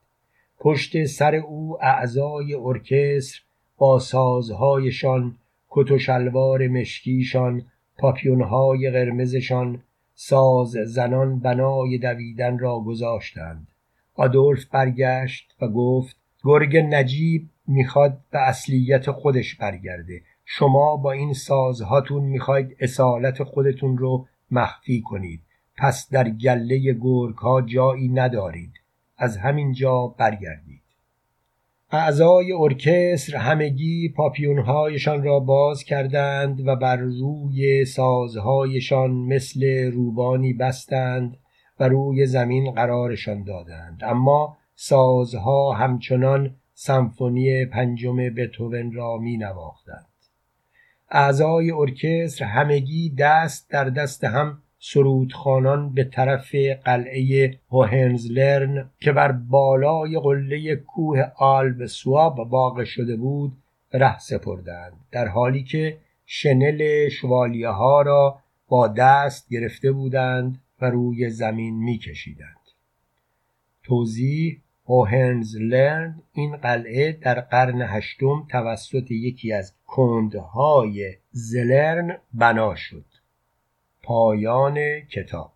پشت 0.59 1.05
سر 1.05 1.35
او 1.35 1.83
اعضای 1.83 2.53
ارکستر 2.53 3.41
با 3.77 3.99
سازهایشان 3.99 5.37
کت 5.69 5.91
و 5.91 5.99
شلوار 5.99 6.67
مشکیشان 6.67 7.65
پاپیونهای 7.97 8.91
قرمزشان 8.91 9.81
ساز 10.15 10.71
زنان 10.71 11.39
بنای 11.39 11.97
دویدن 11.97 12.59
را 12.59 12.79
گذاشتند. 12.79 13.67
آدولف 14.15 14.65
برگشت 14.65 15.55
و 15.61 15.67
گفت 15.67 16.17
گرگ 16.43 16.77
نجیب 16.77 17.49
می‌خواد 17.67 18.17
به 18.31 18.39
اصلیت 18.39 19.11
خودش 19.11 19.55
برگرده. 19.55 20.21
شما 20.45 20.97
با 20.97 21.11
این 21.11 21.33
سازهاتون 21.33 22.23
می‌خواید 22.23 22.77
اصالت 22.79 23.43
خودتون 23.43 23.97
رو 23.97 24.27
مخفی 24.51 25.01
کنید. 25.01 25.41
پس 25.77 26.09
در 26.09 26.29
گله 26.29 26.93
گرگ 26.93 27.35
ها 27.35 27.61
جایی 27.61 28.09
ندارید. 28.09 28.73
از 29.17 29.37
همین 29.37 29.73
جا 29.73 30.07
برگردید. 30.07 30.82
اعضای 31.95 32.51
ارکستر 32.51 33.37
همگی 33.37 34.09
پاپیونهایشان 34.09 35.23
را 35.23 35.39
باز 35.39 35.83
کردند 35.83 36.67
و 36.67 36.75
بر 36.75 36.95
روی 36.95 37.85
سازهایشان 37.85 39.11
مثل 39.11 39.91
روبانی 39.91 40.53
بستند 40.53 41.37
و 41.79 41.87
روی 41.87 42.25
زمین 42.25 42.71
قرارشان 42.71 43.43
دادند. 43.43 43.99
اما 44.03 44.57
سازها 44.75 45.73
همچنان 45.73 46.55
سمفونی 46.73 47.65
پنجم 47.65 48.15
بتوون 48.15 48.91
را 48.91 49.17
می 49.17 49.37
نواختند 49.37 50.07
اعضای 51.11 51.71
ارکستر 51.71 52.45
همگی 52.45 53.15
دست 53.17 53.69
در 53.69 53.89
دست 53.89 54.23
هم 54.23 54.62
سرودخانان 54.85 55.93
به 55.93 56.03
طرف 56.03 56.55
قلعه 56.85 57.59
هوهنزلرن 57.71 58.89
که 58.99 59.11
بر 59.11 59.31
بالای 59.31 60.19
قله 60.19 60.75
کوه 60.75 61.21
آلب 61.37 61.85
سواب 61.85 62.39
واقع 62.39 62.83
شده 62.83 63.15
بود 63.15 63.53
ره 63.93 64.19
سپردند 64.19 64.93
در 65.11 65.27
حالی 65.27 65.63
که 65.63 65.97
شنل 66.25 67.09
شوالیه 67.09 67.69
ها 67.69 68.01
را 68.01 68.39
با 68.67 68.87
دست 68.87 69.49
گرفته 69.49 69.91
بودند 69.91 70.61
و 70.81 70.85
روی 70.85 71.29
زمین 71.29 71.83
میکشیدند. 71.83 72.69
توضیح 73.83 74.61
هوهنزلرن 74.85 76.21
این 76.33 76.57
قلعه 76.57 77.11
در 77.11 77.39
قرن 77.39 77.81
هشتم 77.81 78.47
توسط 78.49 79.11
یکی 79.11 79.53
از 79.53 79.73
کندهای 79.85 81.15
زلرن 81.31 82.17
بنا 82.33 82.75
شد. 82.75 83.12
پایان 84.03 84.99
کتاب. 84.99 85.52